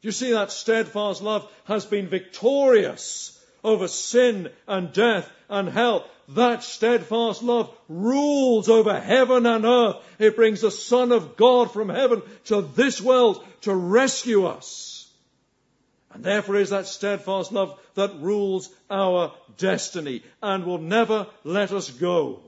You 0.00 0.12
see 0.12 0.32
that 0.32 0.52
steadfast 0.52 1.22
love 1.22 1.50
has 1.64 1.84
been 1.84 2.08
victorious 2.08 3.38
over 3.64 3.88
sin 3.88 4.50
and 4.66 4.92
death 4.92 5.30
and 5.48 5.68
hell? 5.68 6.06
That 6.30 6.62
steadfast 6.62 7.42
love 7.42 7.74
rules 7.88 8.68
over 8.68 8.98
heaven 9.00 9.46
and 9.46 9.64
earth. 9.64 9.96
It 10.18 10.36
brings 10.36 10.60
the 10.60 10.70
Son 10.70 11.10
of 11.10 11.36
God 11.36 11.72
from 11.72 11.88
heaven 11.88 12.22
to 12.46 12.60
this 12.60 13.00
world 13.00 13.44
to 13.62 13.74
rescue 13.74 14.46
us. 14.46 14.87
And 16.12 16.24
therefore 16.24 16.56
is 16.56 16.70
that 16.70 16.86
steadfast 16.86 17.52
love 17.52 17.78
that 17.94 18.20
rules 18.20 18.70
our 18.90 19.34
destiny 19.56 20.22
and 20.42 20.64
will 20.64 20.78
never 20.78 21.26
let 21.44 21.70
us 21.72 21.90
go. 21.90 22.40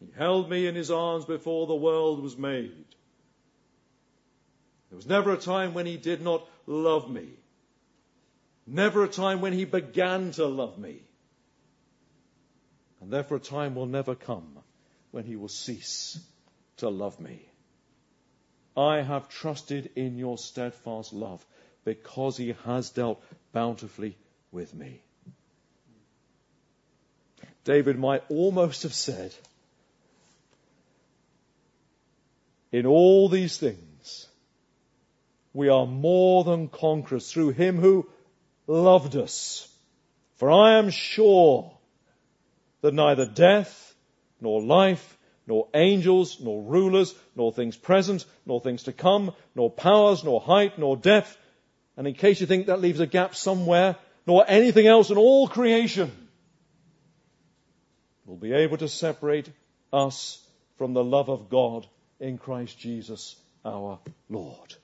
He 0.00 0.10
held 0.16 0.50
me 0.50 0.66
in 0.66 0.74
his 0.74 0.90
arms 0.90 1.24
before 1.24 1.66
the 1.66 1.74
world 1.74 2.22
was 2.22 2.36
made. 2.36 2.84
There 4.90 4.96
was 4.96 5.06
never 5.06 5.32
a 5.32 5.38
time 5.38 5.74
when 5.74 5.86
he 5.86 5.96
did 5.96 6.20
not 6.20 6.46
love 6.66 7.08
me. 7.10 7.28
Never 8.66 9.04
a 9.04 9.08
time 9.08 9.40
when 9.40 9.52
he 9.52 9.64
began 9.64 10.32
to 10.32 10.46
love 10.46 10.76
me. 10.76 11.02
And 13.00 13.10
therefore 13.10 13.38
a 13.38 13.40
time 13.40 13.74
will 13.74 13.86
never 13.86 14.14
come 14.14 14.58
when 15.12 15.24
he 15.24 15.36
will 15.36 15.48
cease 15.48 16.18
to 16.78 16.88
love 16.88 17.20
me. 17.20 17.40
I 18.76 19.02
have 19.02 19.28
trusted 19.28 19.90
in 19.96 20.18
your 20.18 20.38
steadfast 20.38 21.12
love 21.12 21.44
because 21.84 22.36
he 22.36 22.54
has 22.64 22.90
dealt 22.90 23.22
bountifully 23.52 24.16
with 24.50 24.74
me. 24.74 25.02
David 27.64 27.98
might 27.98 28.24
almost 28.28 28.82
have 28.82 28.94
said, 28.94 29.34
in 32.72 32.86
all 32.86 33.28
these 33.28 33.58
things, 33.58 34.28
we 35.52 35.68
are 35.68 35.86
more 35.86 36.44
than 36.44 36.68
conquerors 36.68 37.30
through 37.30 37.50
him 37.50 37.78
who 37.78 38.08
loved 38.66 39.16
us. 39.16 39.68
For 40.36 40.50
I 40.50 40.78
am 40.78 40.90
sure 40.90 41.70
that 42.80 42.94
neither 42.94 43.26
death, 43.26 43.94
nor 44.40 44.62
life, 44.62 45.18
nor 45.46 45.68
angels, 45.74 46.40
nor 46.40 46.62
rulers, 46.62 47.14
nor 47.34 47.52
things 47.52 47.76
present, 47.76 48.24
nor 48.46 48.60
things 48.60 48.84
to 48.84 48.92
come, 48.92 49.34
nor 49.54 49.70
powers, 49.70 50.24
nor 50.24 50.40
height, 50.40 50.78
nor 50.78 50.96
depth. 50.96 51.36
And 51.96 52.06
in 52.06 52.14
case 52.14 52.40
you 52.40 52.46
think 52.46 52.66
that 52.66 52.80
leaves 52.80 53.00
a 53.00 53.06
gap 53.06 53.34
somewhere, 53.34 53.96
nor 54.26 54.44
anything 54.46 54.86
else 54.86 55.10
in 55.10 55.18
all 55.18 55.48
creation 55.48 56.10
will 58.24 58.36
be 58.36 58.52
able 58.52 58.76
to 58.78 58.88
separate 58.88 59.50
us 59.92 60.42
from 60.78 60.94
the 60.94 61.04
love 61.04 61.28
of 61.28 61.50
God 61.50 61.86
in 62.20 62.38
Christ 62.38 62.78
Jesus 62.78 63.36
our 63.64 63.98
Lord. 64.28 64.74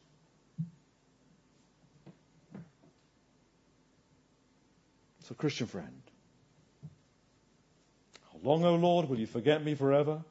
So, 5.25 5.35
Christian 5.35 5.67
friend, 5.67 6.03
how 8.33 8.39
long, 8.43 8.65
O 8.65 8.77
Lord, 8.77 9.09
will 9.09 9.19
you 9.19 9.27
forget 9.27 9.63
me 9.63 9.75
forever? 9.75 10.23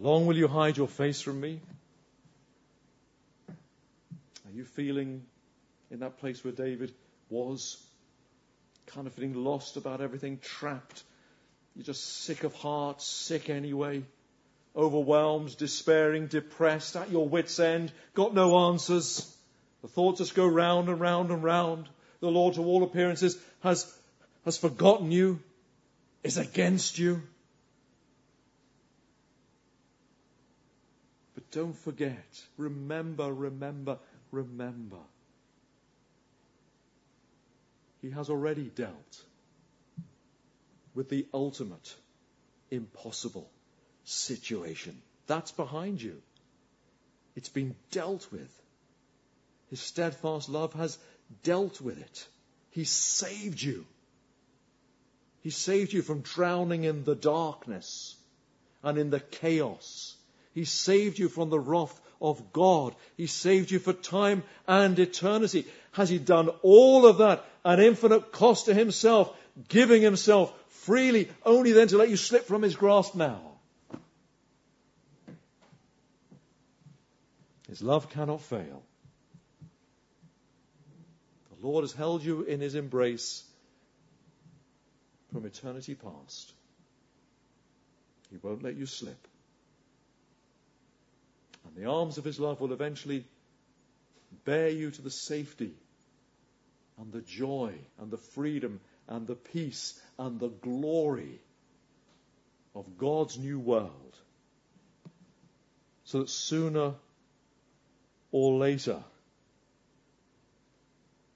How 0.00 0.08
long 0.10 0.26
will 0.26 0.36
you 0.36 0.46
hide 0.46 0.76
your 0.76 0.86
face 0.86 1.20
from 1.20 1.40
me? 1.40 1.60
Are 3.48 4.52
you 4.54 4.64
feeling 4.64 5.24
in 5.90 6.00
that 6.00 6.18
place 6.18 6.44
where 6.44 6.52
David 6.52 6.92
was? 7.30 7.84
Kind 8.86 9.08
of 9.08 9.14
feeling 9.14 9.34
lost 9.34 9.76
about 9.76 10.00
everything, 10.00 10.38
trapped. 10.38 11.02
You're 11.74 11.84
just 11.84 12.22
sick 12.22 12.44
of 12.44 12.54
heart, 12.54 13.02
sick 13.02 13.50
anyway, 13.50 14.04
overwhelmed, 14.76 15.56
despairing, 15.56 16.28
depressed, 16.28 16.94
at 16.94 17.10
your 17.10 17.28
wits' 17.28 17.58
end, 17.58 17.90
got 18.14 18.34
no 18.34 18.68
answers. 18.68 19.36
The 19.82 19.88
thoughts 19.88 20.18
just 20.18 20.34
go 20.36 20.46
round 20.46 20.88
and 20.88 21.00
round 21.00 21.30
and 21.30 21.42
round. 21.42 21.88
The 22.20 22.30
Lord, 22.30 22.54
to 22.54 22.64
all 22.64 22.84
appearances, 22.84 23.36
has, 23.60 23.92
has 24.44 24.58
forgotten 24.58 25.10
you, 25.10 25.40
is 26.22 26.38
against 26.38 26.98
you. 27.00 27.22
Don't 31.50 31.76
forget. 31.76 32.42
Remember, 32.56 33.32
remember, 33.32 33.98
remember. 34.30 34.98
He 38.00 38.10
has 38.10 38.30
already 38.30 38.64
dealt 38.64 39.24
with 40.94 41.08
the 41.08 41.26
ultimate 41.32 41.94
impossible 42.70 43.50
situation. 44.04 45.00
That's 45.26 45.52
behind 45.52 46.00
you. 46.00 46.20
It's 47.36 47.48
been 47.48 47.74
dealt 47.90 48.30
with. 48.32 48.50
His 49.70 49.80
steadfast 49.80 50.48
love 50.48 50.72
has 50.74 50.98
dealt 51.42 51.80
with 51.80 51.98
it. 51.98 52.26
He 52.70 52.84
saved 52.84 53.60
you. 53.60 53.84
He 55.42 55.50
saved 55.50 55.92
you 55.92 56.02
from 56.02 56.20
drowning 56.20 56.84
in 56.84 57.04
the 57.04 57.14
darkness 57.14 58.16
and 58.82 58.98
in 58.98 59.10
the 59.10 59.20
chaos 59.20 60.17
he 60.58 60.64
saved 60.64 61.20
you 61.20 61.28
from 61.28 61.50
the 61.50 61.60
wrath 61.60 62.00
of 62.20 62.52
God. 62.52 62.96
He 63.16 63.28
saved 63.28 63.70
you 63.70 63.78
for 63.78 63.92
time 63.92 64.42
and 64.66 64.98
eternity. 64.98 65.66
Has 65.92 66.08
He 66.08 66.18
done 66.18 66.48
all 66.62 67.06
of 67.06 67.18
that 67.18 67.44
at 67.64 67.78
infinite 67.78 68.32
cost 68.32 68.64
to 68.64 68.74
Himself, 68.74 69.32
giving 69.68 70.02
Himself 70.02 70.52
freely, 70.68 71.30
only 71.46 71.70
then 71.70 71.86
to 71.88 71.96
let 71.96 72.10
you 72.10 72.16
slip 72.16 72.46
from 72.46 72.62
His 72.62 72.74
grasp 72.74 73.14
now? 73.14 73.40
His 77.68 77.80
love 77.80 78.10
cannot 78.10 78.40
fail. 78.40 78.82
The 81.60 81.68
Lord 81.68 81.84
has 81.84 81.92
held 81.92 82.24
you 82.24 82.42
in 82.42 82.60
His 82.60 82.74
embrace 82.74 83.44
from 85.32 85.46
eternity 85.46 85.94
past. 85.94 86.52
He 88.32 88.38
won't 88.42 88.64
let 88.64 88.74
you 88.74 88.86
slip. 88.86 89.27
The 91.78 91.86
arms 91.86 92.18
of 92.18 92.24
his 92.24 92.40
love 92.40 92.60
will 92.60 92.72
eventually 92.72 93.24
bear 94.44 94.68
you 94.68 94.90
to 94.90 95.00
the 95.00 95.12
safety 95.12 95.72
and 96.98 97.12
the 97.12 97.20
joy 97.20 97.72
and 97.98 98.10
the 98.10 98.16
freedom 98.16 98.80
and 99.06 99.28
the 99.28 99.36
peace 99.36 100.00
and 100.18 100.40
the 100.40 100.48
glory 100.48 101.40
of 102.74 102.98
God's 102.98 103.38
new 103.38 103.60
world. 103.60 104.16
So 106.02 106.20
that 106.20 106.30
sooner 106.30 106.94
or 108.32 108.58
later, 108.58 109.04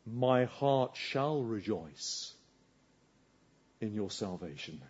My 0.05 0.47
heart 0.47 0.97
shall 0.97 1.40
rejoice 1.40 2.34
in 3.80 3.95
your 3.95 4.11
salvation. 4.11 4.82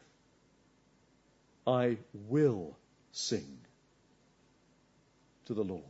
I 1.66 1.98
will 2.14 2.78
sing 3.12 3.58
to 5.46 5.54
the 5.54 5.64
Lord. 5.64 5.82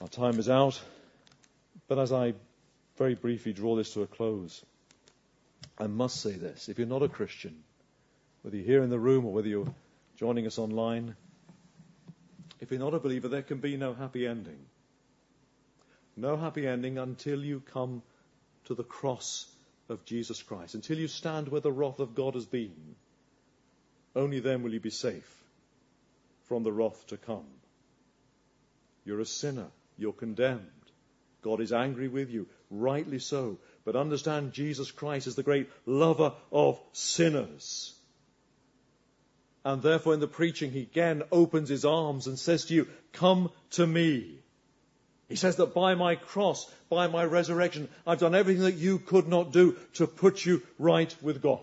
Our 0.00 0.08
time 0.08 0.38
is 0.38 0.48
out, 0.48 0.80
but 1.86 1.98
as 1.98 2.12
I 2.12 2.34
very 2.96 3.14
briefly 3.14 3.52
draw 3.52 3.76
this 3.76 3.94
to 3.94 4.02
a 4.02 4.06
close, 4.06 4.64
I 5.78 5.86
must 5.86 6.20
say 6.20 6.32
this. 6.32 6.68
If 6.68 6.78
you're 6.78 6.88
not 6.88 7.02
a 7.02 7.08
Christian, 7.08 7.62
whether 8.42 8.56
you're 8.56 8.66
here 8.66 8.82
in 8.82 8.90
the 8.90 8.98
room 8.98 9.24
or 9.24 9.32
whether 9.32 9.48
you're 9.48 9.72
joining 10.16 10.46
us 10.46 10.58
online, 10.58 11.14
if 12.60 12.70
you're 12.70 12.80
not 12.80 12.94
a 12.94 13.00
believer, 13.00 13.28
there 13.28 13.42
can 13.42 13.58
be 13.58 13.76
no 13.76 13.94
happy 13.94 14.26
ending. 14.26 14.58
No 16.16 16.36
happy 16.36 16.66
ending 16.66 16.98
until 16.98 17.44
you 17.44 17.60
come 17.60 18.02
to 18.64 18.74
the 18.74 18.84
cross 18.84 19.51
of 19.92 20.04
Jesus 20.04 20.42
Christ, 20.42 20.74
until 20.74 20.98
you 20.98 21.06
stand 21.06 21.48
where 21.48 21.60
the 21.60 21.70
wrath 21.70 22.00
of 22.00 22.16
God 22.16 22.34
has 22.34 22.46
been. 22.46 22.96
Only 24.16 24.40
then 24.40 24.62
will 24.62 24.74
you 24.74 24.80
be 24.80 24.90
safe 24.90 25.42
from 26.46 26.64
the 26.64 26.72
wrath 26.72 27.06
to 27.06 27.16
come. 27.16 27.46
You're 29.04 29.20
a 29.20 29.26
sinner. 29.26 29.68
You're 29.96 30.12
condemned. 30.12 30.66
God 31.42 31.60
is 31.60 31.72
angry 31.72 32.08
with 32.08 32.30
you, 32.30 32.46
rightly 32.70 33.18
so. 33.18 33.58
But 33.84 33.96
understand 33.96 34.52
Jesus 34.52 34.90
Christ 34.90 35.26
is 35.26 35.34
the 35.34 35.42
great 35.42 35.68
lover 35.86 36.32
of 36.50 36.80
sinners. 36.92 37.94
And 39.64 39.82
therefore 39.82 40.14
in 40.14 40.20
the 40.20 40.28
preaching 40.28 40.72
he 40.72 40.82
again 40.82 41.22
opens 41.30 41.68
his 41.68 41.84
arms 41.84 42.26
and 42.26 42.38
says 42.38 42.66
to 42.66 42.74
you, 42.74 42.88
come 43.12 43.50
to 43.70 43.86
me. 43.86 44.41
He 45.32 45.36
says 45.36 45.56
that 45.56 45.72
by 45.72 45.94
my 45.94 46.16
cross, 46.16 46.70
by 46.90 47.06
my 47.06 47.24
resurrection, 47.24 47.88
I've 48.06 48.18
done 48.18 48.34
everything 48.34 48.64
that 48.64 48.74
you 48.74 48.98
could 48.98 49.28
not 49.28 49.50
do 49.50 49.78
to 49.94 50.06
put 50.06 50.44
you 50.44 50.60
right 50.78 51.16
with 51.22 51.40
God. 51.40 51.60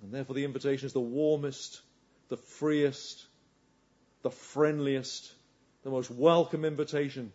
And 0.00 0.12
therefore 0.12 0.36
the 0.36 0.44
invitation 0.44 0.86
is 0.86 0.92
the 0.92 1.00
warmest, 1.00 1.80
the 2.28 2.36
freest, 2.36 3.26
the 4.22 4.30
friendliest, 4.30 5.32
the 5.82 5.90
most 5.90 6.08
welcome 6.08 6.64
invitation, 6.64 7.32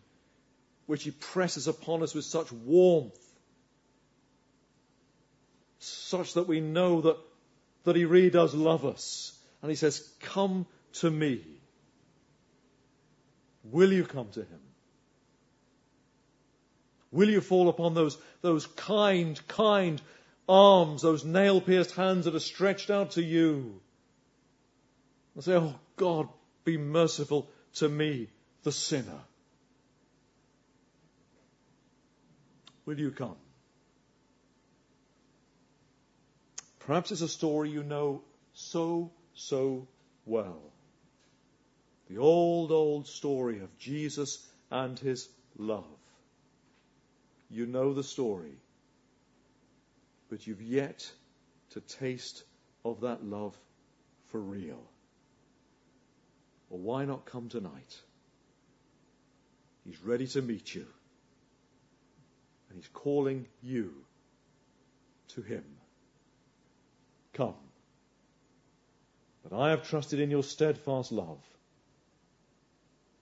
which 0.86 1.04
he 1.04 1.10
presses 1.10 1.68
upon 1.68 2.02
us 2.02 2.14
with 2.14 2.24
such 2.24 2.50
warmth, 2.52 3.20
such 5.78 6.32
that 6.32 6.48
we 6.48 6.62
know 6.62 7.02
that, 7.02 7.18
that 7.84 7.96
he 7.96 8.06
really 8.06 8.30
does 8.30 8.54
love 8.54 8.86
us. 8.86 9.38
And 9.60 9.70
he 9.70 9.76
says, 9.76 10.08
Come 10.20 10.64
to 11.00 11.10
me. 11.10 11.42
Will 13.64 13.92
you 13.92 14.04
come 14.04 14.28
to 14.32 14.40
him? 14.40 14.60
Will 17.10 17.30
you 17.30 17.40
fall 17.40 17.68
upon 17.68 17.94
those, 17.94 18.18
those 18.42 18.66
kind, 18.66 19.40
kind 19.46 20.02
arms, 20.48 21.02
those 21.02 21.24
nail 21.24 21.60
pierced 21.60 21.94
hands 21.94 22.24
that 22.24 22.34
are 22.34 22.40
stretched 22.40 22.90
out 22.90 23.12
to 23.12 23.22
you? 23.22 23.80
And 25.34 25.44
say, 25.44 25.54
Oh 25.54 25.74
God, 25.96 26.28
be 26.64 26.76
merciful 26.76 27.48
to 27.74 27.88
me, 27.88 28.28
the 28.64 28.72
sinner. 28.72 29.20
Will 32.84 32.98
you 32.98 33.10
come? 33.10 33.36
Perhaps 36.80 37.12
it's 37.12 37.22
a 37.22 37.28
story 37.28 37.70
you 37.70 37.82
know 37.82 38.22
so, 38.52 39.10
so 39.34 39.88
well. 40.26 40.73
The 42.14 42.20
old, 42.20 42.70
old 42.70 43.08
story 43.08 43.58
of 43.58 43.76
Jesus 43.76 44.46
and 44.70 44.96
his 44.96 45.28
love. 45.58 45.84
You 47.50 47.66
know 47.66 47.92
the 47.92 48.04
story, 48.04 48.54
but 50.30 50.46
you've 50.46 50.62
yet 50.62 51.10
to 51.70 51.80
taste 51.80 52.44
of 52.84 53.00
that 53.00 53.24
love 53.24 53.58
for 54.28 54.38
real. 54.40 54.80
Well, 56.68 56.78
why 56.78 57.04
not 57.04 57.24
come 57.24 57.48
tonight? 57.48 58.00
He's 59.84 60.00
ready 60.00 60.28
to 60.28 60.40
meet 60.40 60.72
you. 60.72 60.86
And 62.68 62.78
he's 62.78 62.90
calling 62.92 63.48
you 63.60 63.92
to 65.30 65.42
him. 65.42 65.64
Come. 67.32 67.56
But 69.42 69.58
I 69.58 69.70
have 69.70 69.88
trusted 69.88 70.20
in 70.20 70.30
your 70.30 70.44
steadfast 70.44 71.10
love. 71.10 71.40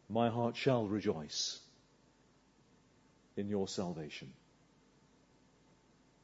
My 0.09 0.29
heart 0.29 0.57
shall 0.57 0.87
rejoice 0.87 1.59
in 3.37 3.49
your 3.49 3.69
salvation. 3.69 4.33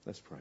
Let's 0.05 0.20
pray. 0.20 0.39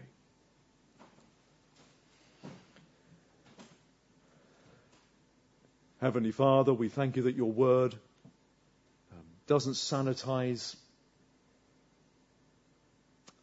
Heavenly 5.99 6.31
Father, 6.31 6.73
we 6.73 6.89
thank 6.89 7.15
you 7.15 7.23
that 7.23 7.35
your 7.35 7.51
word 7.51 7.93
um, 7.93 9.23
doesn't 9.47 9.73
sanitize 9.73 10.75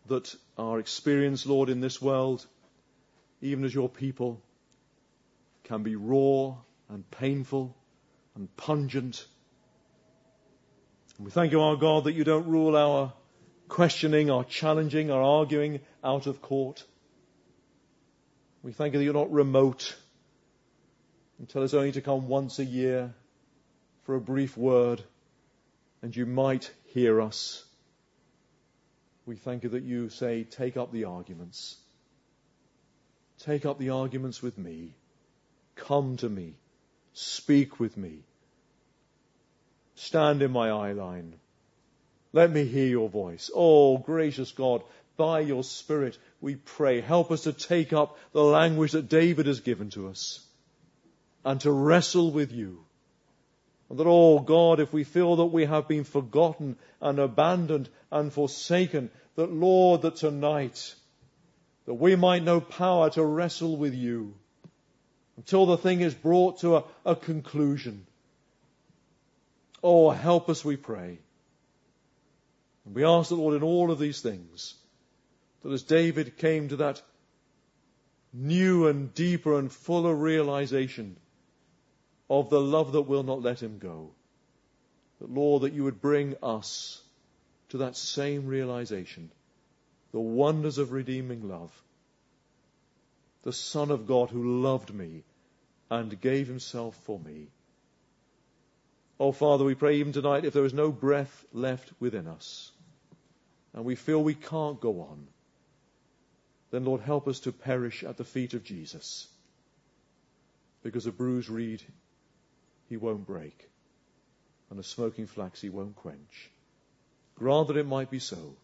that 0.06 0.34
our 0.56 0.78
experience, 0.78 1.46
Lord, 1.46 1.68
in 1.68 1.80
this 1.80 2.00
world, 2.00 2.46
even 3.40 3.64
as 3.64 3.74
your 3.74 3.88
people, 3.88 4.40
can 5.64 5.82
be 5.82 5.96
raw 5.96 6.54
and 6.88 7.10
painful 7.10 7.74
and 8.36 8.54
pungent. 8.56 9.26
And 11.24 11.30
we 11.30 11.32
thank 11.32 11.52
you, 11.52 11.62
our 11.62 11.76
God, 11.76 12.04
that 12.04 12.12
you 12.12 12.22
don't 12.22 12.48
rule 12.48 12.76
our 12.76 13.10
questioning, 13.68 14.30
our 14.30 14.44
challenging, 14.44 15.10
our 15.10 15.22
arguing 15.22 15.80
out 16.04 16.26
of 16.26 16.42
court. 16.42 16.84
We 18.62 18.72
thank 18.72 18.92
you 18.92 18.98
that 18.98 19.04
you're 19.06 19.14
not 19.14 19.32
remote 19.32 19.96
and 21.38 21.48
tell 21.48 21.62
us 21.62 21.72
only 21.72 21.92
to 21.92 22.02
come 22.02 22.28
once 22.28 22.58
a 22.58 22.64
year 22.66 23.14
for 24.02 24.16
a 24.16 24.20
brief 24.20 24.58
word, 24.58 25.02
and 26.02 26.14
you 26.14 26.26
might 26.26 26.70
hear 26.88 27.22
us. 27.22 27.64
We 29.24 29.36
thank 29.36 29.62
you 29.62 29.70
that 29.70 29.82
you 29.82 30.10
say, 30.10 30.44
take 30.44 30.76
up 30.76 30.92
the 30.92 31.04
arguments. 31.04 31.78
Take 33.38 33.64
up 33.64 33.78
the 33.78 33.88
arguments 33.88 34.42
with 34.42 34.58
me. 34.58 34.94
Come 35.74 36.18
to 36.18 36.28
me. 36.28 36.52
Speak 37.14 37.80
with 37.80 37.96
me. 37.96 38.24
Stand 39.94 40.42
in 40.42 40.50
my 40.50 40.70
eye 40.70 40.92
line. 40.92 41.34
Let 42.32 42.50
me 42.50 42.64
hear 42.64 42.86
your 42.86 43.08
voice. 43.08 43.50
Oh, 43.54 43.98
gracious 43.98 44.50
God, 44.52 44.82
by 45.16 45.40
your 45.40 45.62
Spirit, 45.62 46.18
we 46.40 46.56
pray. 46.56 47.00
Help 47.00 47.30
us 47.30 47.42
to 47.42 47.52
take 47.52 47.92
up 47.92 48.18
the 48.32 48.42
language 48.42 48.92
that 48.92 49.08
David 49.08 49.46
has 49.46 49.60
given 49.60 49.90
to 49.90 50.08
us 50.08 50.44
and 51.44 51.60
to 51.60 51.70
wrestle 51.70 52.30
with 52.32 52.50
you. 52.50 52.84
And 53.88 53.98
that, 53.98 54.06
oh 54.06 54.40
God, 54.40 54.80
if 54.80 54.92
we 54.92 55.04
feel 55.04 55.36
that 55.36 55.44
we 55.46 55.66
have 55.66 55.86
been 55.86 56.04
forgotten 56.04 56.76
and 57.00 57.18
abandoned 57.18 57.88
and 58.10 58.32
forsaken, 58.32 59.10
that 59.36 59.52
Lord, 59.52 60.02
that 60.02 60.16
tonight, 60.16 60.94
that 61.86 61.94
we 61.94 62.16
might 62.16 62.42
know 62.42 62.60
power 62.60 63.10
to 63.10 63.24
wrestle 63.24 63.76
with 63.76 63.94
you 63.94 64.34
until 65.36 65.66
the 65.66 65.76
thing 65.76 66.00
is 66.00 66.14
brought 66.14 66.60
to 66.60 66.76
a, 66.76 66.84
a 67.04 67.14
conclusion. 67.14 68.06
Oh, 69.86 70.08
help 70.08 70.48
us, 70.48 70.64
we 70.64 70.76
pray. 70.76 71.18
And 72.86 72.94
we 72.94 73.04
ask 73.04 73.28
the 73.28 73.34
Lord 73.34 73.54
in 73.54 73.62
all 73.62 73.90
of 73.90 73.98
these 73.98 74.22
things, 74.22 74.74
that 75.62 75.70
as 75.70 75.82
David 75.82 76.38
came 76.38 76.68
to 76.68 76.76
that 76.76 77.02
new 78.32 78.86
and 78.86 79.12
deeper 79.12 79.58
and 79.58 79.70
fuller 79.70 80.14
realization 80.14 81.16
of 82.30 82.48
the 82.48 82.60
love 82.60 82.92
that 82.92 83.02
will 83.02 83.24
not 83.24 83.42
let 83.42 83.62
him 83.62 83.78
go. 83.78 84.10
That, 85.20 85.30
Lord, 85.30 85.62
that 85.62 85.74
you 85.74 85.84
would 85.84 86.00
bring 86.00 86.34
us 86.42 87.02
to 87.68 87.78
that 87.78 87.94
same 87.94 88.46
realization. 88.46 89.30
The 90.12 90.20
wonders 90.20 90.78
of 90.78 90.92
redeeming 90.92 91.46
love. 91.46 91.70
The 93.42 93.52
Son 93.52 93.90
of 93.90 94.06
God 94.06 94.30
who 94.30 94.62
loved 94.62 94.94
me 94.94 95.24
and 95.90 96.18
gave 96.18 96.48
himself 96.48 96.96
for 97.04 97.18
me. 97.18 97.48
Oh, 99.24 99.32
Father, 99.32 99.64
we 99.64 99.74
pray 99.74 99.96
even 99.96 100.12
tonight 100.12 100.44
if 100.44 100.52
there 100.52 100.66
is 100.66 100.74
no 100.74 100.92
breath 100.92 101.46
left 101.50 101.90
within 101.98 102.26
us 102.26 102.70
and 103.72 103.82
we 103.82 103.94
feel 103.94 104.22
we 104.22 104.34
can't 104.34 104.78
go 104.78 105.00
on, 105.00 105.26
then, 106.70 106.84
Lord, 106.84 107.00
help 107.00 107.26
us 107.26 107.40
to 107.40 107.50
perish 107.50 108.04
at 108.04 108.18
the 108.18 108.24
feet 108.24 108.52
of 108.52 108.64
Jesus 108.64 109.26
because 110.82 111.06
a 111.06 111.10
bruised 111.10 111.48
reed 111.48 111.82
he 112.90 112.98
won't 112.98 113.26
break, 113.26 113.70
and 114.68 114.78
a 114.78 114.82
smoking 114.82 115.26
flax 115.26 115.58
he 115.62 115.70
won't 115.70 115.96
quench. 115.96 116.50
Grant 117.36 117.68
that 117.68 117.78
it 117.78 117.86
might 117.86 118.10
be 118.10 118.18
so, 118.18 118.54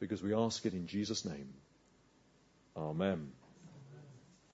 because 0.00 0.20
we 0.20 0.34
ask 0.34 0.66
it 0.66 0.72
in 0.72 0.88
Jesus' 0.88 1.24
name. 1.24 1.54
Amen. 2.76 3.30